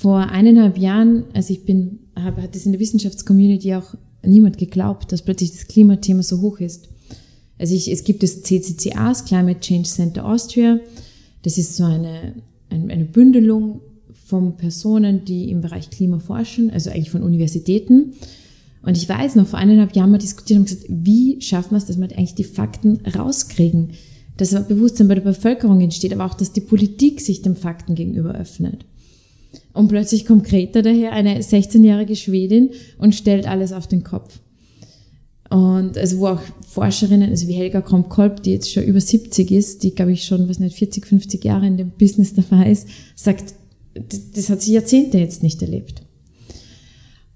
vor 0.00 0.28
eineinhalb 0.30 0.78
Jahren, 0.78 1.24
also 1.34 1.52
ich 1.52 1.64
bin, 1.64 1.98
habe, 2.14 2.42
hat 2.42 2.54
es 2.54 2.64
in 2.64 2.70
der 2.70 2.80
Wissenschaftscommunity 2.80 3.74
auch 3.74 3.94
niemand 4.22 4.56
geglaubt, 4.56 5.10
dass 5.10 5.22
plötzlich 5.22 5.50
das 5.50 5.66
Klimathema 5.66 6.22
so 6.22 6.40
hoch 6.40 6.60
ist. 6.60 6.88
Also 7.58 7.74
ich, 7.74 7.90
es 7.90 8.04
gibt 8.04 8.22
das 8.22 8.42
CCCA, 8.42 9.08
das 9.08 9.24
Climate 9.24 9.58
Change 9.58 9.88
Center 9.88 10.24
Austria. 10.24 10.78
Das 11.42 11.58
ist 11.58 11.74
so 11.74 11.82
eine, 11.82 12.34
eine, 12.70 13.04
Bündelung 13.06 13.80
von 14.24 14.56
Personen, 14.56 15.24
die 15.24 15.50
im 15.50 15.62
Bereich 15.62 15.90
Klima 15.90 16.20
forschen, 16.20 16.70
also 16.70 16.90
eigentlich 16.90 17.10
von 17.10 17.24
Universitäten. 17.24 18.12
Und 18.82 18.96
ich 18.96 19.08
weiß 19.08 19.34
noch, 19.34 19.48
vor 19.48 19.58
eineinhalb 19.58 19.96
Jahren 19.96 20.12
mal 20.12 20.18
diskutiert 20.18 20.60
und 20.60 20.66
gesagt, 20.66 20.86
wie 20.88 21.40
schaffen 21.40 21.72
wir 21.72 21.78
es, 21.78 21.86
dass 21.86 21.98
wir 21.98 22.04
eigentlich 22.04 22.36
die 22.36 22.44
Fakten 22.44 23.00
rauskriegen, 23.16 23.94
dass 24.36 24.54
ein 24.54 24.68
Bewusstsein 24.68 25.08
bei 25.08 25.16
der 25.16 25.22
Bevölkerung 25.22 25.80
entsteht, 25.80 26.12
aber 26.12 26.26
auch, 26.26 26.34
dass 26.34 26.52
die 26.52 26.60
Politik 26.60 27.20
sich 27.20 27.42
den 27.42 27.56
Fakten 27.56 27.96
gegenüber 27.96 28.32
öffnet. 28.36 28.84
Und 29.72 29.88
plötzlich 29.88 30.26
kommt 30.26 30.44
Greta 30.44 30.82
daher, 30.82 31.12
eine 31.12 31.40
16-jährige 31.40 32.16
Schwedin, 32.16 32.70
und 32.98 33.14
stellt 33.14 33.46
alles 33.46 33.72
auf 33.72 33.86
den 33.86 34.02
Kopf. 34.02 34.40
Und 35.50 35.96
also 35.96 36.18
wo 36.18 36.26
auch 36.28 36.40
Forscherinnen, 36.66 37.30
also 37.30 37.48
wie 37.48 37.54
Helga 37.54 37.80
Kromp-Kolb, 37.80 38.42
die 38.42 38.52
jetzt 38.52 38.70
schon 38.70 38.84
über 38.84 39.00
70 39.00 39.50
ist, 39.50 39.82
die 39.82 39.94
glaube 39.94 40.12
ich 40.12 40.24
schon, 40.24 40.48
was 40.48 40.58
nicht, 40.58 40.76
40, 40.76 41.06
50 41.06 41.44
Jahre 41.44 41.66
in 41.66 41.76
dem 41.76 41.90
Business 41.90 42.34
dabei 42.34 42.70
ist, 42.70 42.88
sagt, 43.14 43.54
das, 43.94 44.30
das 44.32 44.50
hat 44.50 44.60
sie 44.60 44.74
Jahrzehnte 44.74 45.18
jetzt 45.18 45.42
nicht 45.42 45.62
erlebt. 45.62 46.02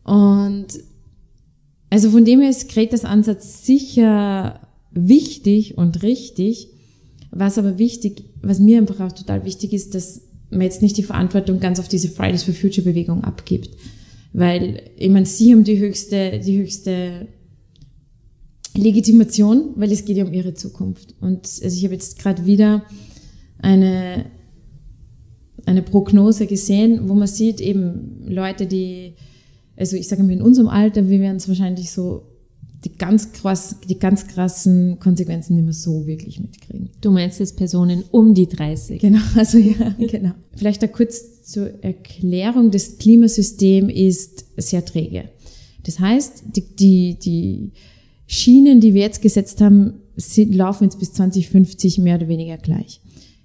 Und 0.05 0.67
also 1.89 2.11
von 2.11 2.25
dem 2.25 2.41
her 2.41 2.51
ist 2.51 2.69
Gretas 2.69 3.05
Ansatz 3.05 3.65
sicher 3.65 4.61
wichtig 4.91 5.79
und 5.79 6.03
richtig, 6.03 6.69
Was 7.31 7.57
aber 7.57 7.79
wichtig, 7.79 8.25
was 8.43 8.59
mir 8.59 8.79
einfach 8.79 9.01
auch 9.01 9.13
total 9.13 9.47
wichtig 9.47 9.73
ist, 9.73 9.95
dass 9.95 10.21
man 10.53 10.63
jetzt 10.63 10.83
nicht 10.83 10.97
die 10.97 11.03
Verantwortung 11.03 11.61
ganz 11.61 11.81
auf 11.81 11.89
diese 11.89 12.09
Fridays 12.09 12.43
for 12.43 12.55
Future 12.55 12.85
Bewegung 12.85 13.25
abgibt. 13.25 13.71
Weil, 14.33 14.83
ich 14.97 15.11
meine, 15.11 15.27
sie 15.27 15.53
haben 15.53 15.65
die 15.65 15.79
höchste, 15.79 16.41
die 16.41 16.59
höchste 16.59 17.29
Legitimation, 18.75 19.75
weil 19.77 19.93
es 19.93 20.05
geht 20.05 20.17
ja 20.17 20.25
um 20.25 20.33
ihre 20.33 20.55
Zukunft. 20.55 21.15
Und 21.21 21.47
also 21.47 21.77
ich 21.77 21.85
habe 21.85 21.95
jetzt 21.95 22.19
gerade 22.19 22.47
wieder 22.47 22.85
eine, 23.59 24.27
eine 25.67 25.83
Prognose 25.83 26.47
gesehen, 26.47 27.09
wo 27.09 27.15
man 27.15 27.29
sieht, 27.29 27.61
eben 27.61 28.23
Leute, 28.27 28.67
die, 28.67 29.15
also 29.77 29.97
ich 29.97 30.09
sage 30.09 30.23
mal, 30.23 30.33
in 30.33 30.43
unserem 30.43 30.69
Alter, 30.69 31.09
wir 31.09 31.21
werden 31.21 31.37
es 31.37 31.49
wahrscheinlich 31.49 31.91
so 31.91 32.32
die 32.85 32.93
ganz 32.97 33.33
krass, 33.33 33.77
die 33.89 33.99
ganz 33.99 34.27
krassen 34.27 34.99
Konsequenzen 34.99 35.55
nicht 35.55 35.65
mehr 35.65 35.73
so 35.73 36.07
wirklich 36.07 36.41
mitkriegen. 36.41 36.91
Du 37.01 37.13
meinst 37.13 37.39
jetzt 37.39 37.57
Personen 37.57 38.05
um 38.11 38.35
die 38.35 38.49
30? 38.49 39.01
Genau, 39.01 39.21
also 39.37 39.59
ja, 39.59 39.95
genau. 39.99 40.33
Vielleicht 40.57 40.83
da 40.83 40.89
kurz 40.89 41.43
zur 41.43 41.83
Erklärung. 41.83 42.71
Das 42.71 42.99
Klimasystem 42.99 43.89
ist 43.89 44.47
sehr 44.57 44.85
träge. 44.85 45.29
Das 45.85 46.01
heißt, 46.01 46.45
die, 46.57 46.65
die, 46.77 47.19
die 47.19 47.73
Schienen, 48.27 48.81
die 48.81 48.95
wir 48.95 49.03
jetzt 49.03 49.23
gesetzt 49.23 49.61
haben, 49.61 49.95
sind, 50.17 50.55
laufen 50.55 50.85
jetzt 50.85 50.99
bis 50.99 51.13
2050 51.13 51.99
mehr 51.99 52.17
oder 52.17 52.29
weniger 52.29 52.57
gleich. 52.57 53.01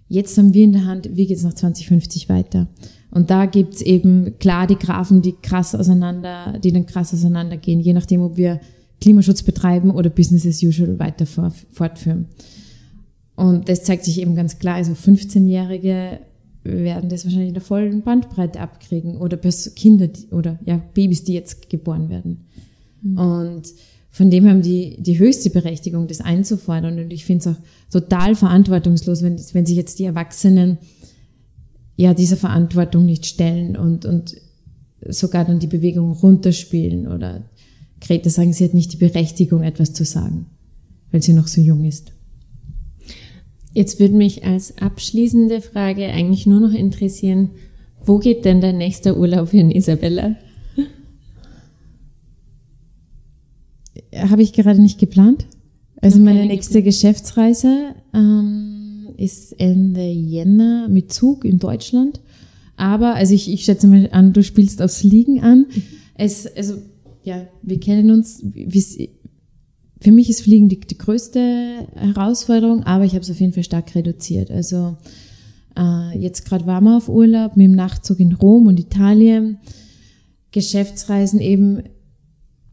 Jetzt 0.10 0.38
haben 0.38 0.54
wir 0.54 0.64
in 0.64 0.74
der 0.74 0.86
Hand, 0.86 1.10
wie 1.14 1.28
geht 1.28 1.38
es 1.38 1.44
nach 1.44 1.54
2050 1.54 2.30
weiter? 2.30 2.68
Und 3.12 3.30
da 3.30 3.46
gibt's 3.46 3.82
eben 3.82 4.38
klar 4.40 4.68
die 4.68 4.76
Graphen, 4.76 5.22
die 5.22 5.34
krass 5.42 5.76
auseinander, 5.76 6.60
die 6.64 6.72
dann 6.72 6.86
krass 6.86 7.14
auseinandergehen, 7.14 7.80
je 7.80 7.94
nachdem, 7.94 8.22
ob 8.22 8.38
wir 8.38 8.60
Klimaschutz 9.02 9.44
betreiben 9.44 9.92
oder 9.92 10.10
Business 10.10 10.46
as 10.46 10.64
usual 10.64 11.00
weiter 11.00 11.26
fortführen. 11.26 12.26
Und 13.36 13.70
das 13.70 13.84
zeigt 13.84 14.06
sich 14.06 14.20
eben 14.20 14.36
ganz 14.36 14.58
klar. 14.58 14.76
Also 14.76 14.94
15-Jährige 14.94 16.20
werden 16.64 17.10
das 17.10 17.24
wahrscheinlich 17.24 17.50
in 17.50 17.54
der 17.54 17.64
vollen 17.64 18.02
Bandbreite 18.02 18.60
abkriegen 18.60 19.18
oder 19.18 19.38
Kinder 19.76 20.10
oder 20.32 20.60
ja, 20.66 20.82
Babys, 20.94 21.24
die 21.24 21.34
jetzt 21.34 21.70
geboren 21.70 22.10
werden. 22.10 22.46
Mhm. 23.02 23.18
Und 23.18 23.74
von 24.10 24.32
dem 24.32 24.48
haben 24.50 24.64
die 24.64 24.98
die 25.00 25.20
höchste 25.20 25.52
Berechtigung, 25.52 26.08
das 26.08 26.22
einzufordern. 26.22 27.00
Und 27.00 27.14
ich 27.14 27.26
finde 27.26 27.50
es 27.50 27.56
auch 27.56 27.62
total 27.92 28.36
verantwortungslos, 28.36 29.22
wenn, 29.22 29.40
wenn 29.54 29.66
sich 29.66 29.78
jetzt 29.78 30.00
die 30.00 30.06
Erwachsenen 30.06 30.80
ja 31.96 32.14
dieser 32.14 32.38
Verantwortung 32.38 33.06
nicht 33.06 33.28
stellen 33.28 33.78
und, 33.78 34.06
und 34.06 34.36
sogar 35.08 35.46
dann 35.46 35.60
die 35.60 35.68
Bewegung 35.68 36.12
runterspielen 36.12 37.08
oder 37.08 37.44
Greta 38.02 38.30
sagen, 38.30 38.54
sie 38.54 38.64
hat 38.64 38.74
nicht 38.74 38.94
die 38.94 38.98
Berechtigung, 38.98 39.64
etwas 39.64 39.94
zu 39.94 40.06
sagen, 40.06 40.48
weil 41.12 41.22
sie 41.22 41.34
noch 41.34 41.48
so 41.48 41.62
jung 41.62 41.86
ist. 41.86 42.12
Jetzt 43.74 44.00
würde 44.00 44.16
mich 44.16 44.44
als 44.44 44.78
abschließende 44.78 45.62
Frage 45.62 46.08
eigentlich 46.08 46.46
nur 46.48 46.60
noch 46.60 46.74
interessieren, 46.74 47.52
wo 48.04 48.20
geht 48.20 48.46
denn 48.46 48.62
der 48.62 48.74
nächste 48.74 49.18
Urlaub 49.18 49.52
hin, 49.52 49.70
Isabella? 49.70 50.36
Habe 54.16 54.42
ich 54.42 54.54
gerade 54.54 54.82
nicht 54.82 55.00
geplant. 55.00 55.46
Also 56.02 56.20
meine 56.20 56.46
nächste 56.46 56.84
Geschäftsreise 56.84 57.96
ähm, 58.14 59.10
ist 59.18 59.60
Ende 59.60 60.08
Jänner 60.08 60.88
mit 60.88 61.12
Zug 61.12 61.44
in 61.44 61.60
Deutschland. 61.60 62.22
Aber, 62.78 63.16
also 63.16 63.34
ich, 63.34 63.52
ich 63.52 63.66
schätze 63.66 63.88
mal 63.88 64.08
an, 64.12 64.34
du 64.34 64.44
spielst 64.44 64.82
aufs 64.82 65.00
Fliegen 65.00 65.42
an. 65.42 65.66
Es, 66.16 66.48
also, 66.56 66.76
ja, 67.28 67.46
wir 67.62 67.78
kennen 67.78 68.10
uns. 68.10 68.42
Für 70.00 70.12
mich 70.14 70.30
ist 70.30 70.42
Fliegen 70.42 70.70
die, 70.70 70.80
die 70.80 70.98
größte 70.98 71.88
Herausforderung, 71.94 72.84
aber 72.84 73.04
ich 73.04 73.12
habe 73.12 73.22
es 73.22 73.30
auf 73.30 73.42
jeden 73.42 73.52
Fall 73.52 73.66
stark 73.66 73.96
reduziert. 73.96 74.50
Also 74.50 74.96
äh, 75.78 76.18
jetzt 76.18 76.46
gerade 76.46 76.66
waren 76.66 76.86
wir 76.86 76.96
auf 76.96 77.10
Urlaub 77.10 77.58
mit 77.58 77.66
dem 77.66 77.76
Nachtzug 77.76 78.22
in 78.22 78.32
Rom 78.32 78.68
und 78.68 78.80
Italien. 78.80 79.58
Geschäftsreisen 80.52 81.42
eben 81.42 81.84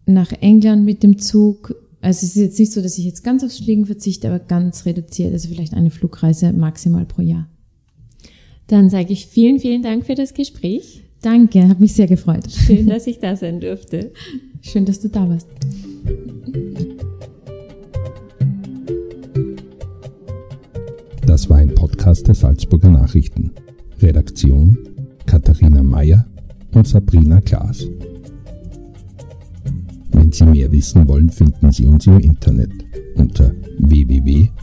nach 0.06 0.30
England 0.30 0.84
mit 0.84 1.02
dem 1.02 1.18
Zug. 1.18 1.74
Also 2.00 2.24
es 2.24 2.36
ist 2.36 2.42
jetzt 2.42 2.58
nicht 2.60 2.72
so, 2.72 2.80
dass 2.80 2.96
ich 2.96 3.06
jetzt 3.06 3.24
ganz 3.24 3.42
aufs 3.42 3.58
Fliegen 3.58 3.86
verzichte, 3.86 4.28
aber 4.28 4.38
ganz 4.38 4.86
reduziert. 4.86 5.32
Also 5.32 5.48
vielleicht 5.48 5.74
eine 5.74 5.90
Flugreise 5.90 6.52
maximal 6.52 7.06
pro 7.06 7.22
Jahr. 7.22 7.48
Dann 8.68 8.88
sage 8.88 9.12
ich 9.12 9.26
vielen, 9.26 9.58
vielen 9.58 9.82
Dank 9.82 10.06
für 10.06 10.14
das 10.14 10.32
Gespräch. 10.32 11.03
Danke, 11.24 11.66
hat 11.66 11.80
mich 11.80 11.94
sehr 11.94 12.06
gefreut. 12.06 12.50
Schön, 12.50 12.86
dass 12.86 13.06
ich 13.06 13.18
da 13.18 13.34
sein 13.34 13.58
durfte. 13.58 14.12
Schön, 14.60 14.84
dass 14.84 15.00
du 15.00 15.08
da 15.08 15.26
warst. 15.26 15.48
Das 21.26 21.48
war 21.48 21.56
ein 21.56 21.74
Podcast 21.74 22.28
der 22.28 22.34
Salzburger 22.34 22.90
Nachrichten. 22.90 23.52
Redaktion 24.02 24.76
Katharina 25.24 25.82
Mayer 25.82 26.26
und 26.74 26.86
Sabrina 26.86 27.40
Klaas. 27.40 27.88
Wenn 30.12 30.30
Sie 30.30 30.44
mehr 30.44 30.70
wissen 30.70 31.08
wollen, 31.08 31.30
finden 31.30 31.72
Sie 31.72 31.86
uns 31.86 32.06
im 32.06 32.20
Internet 32.20 32.70
unter 33.16 33.50
www.sn.at. 33.78 34.54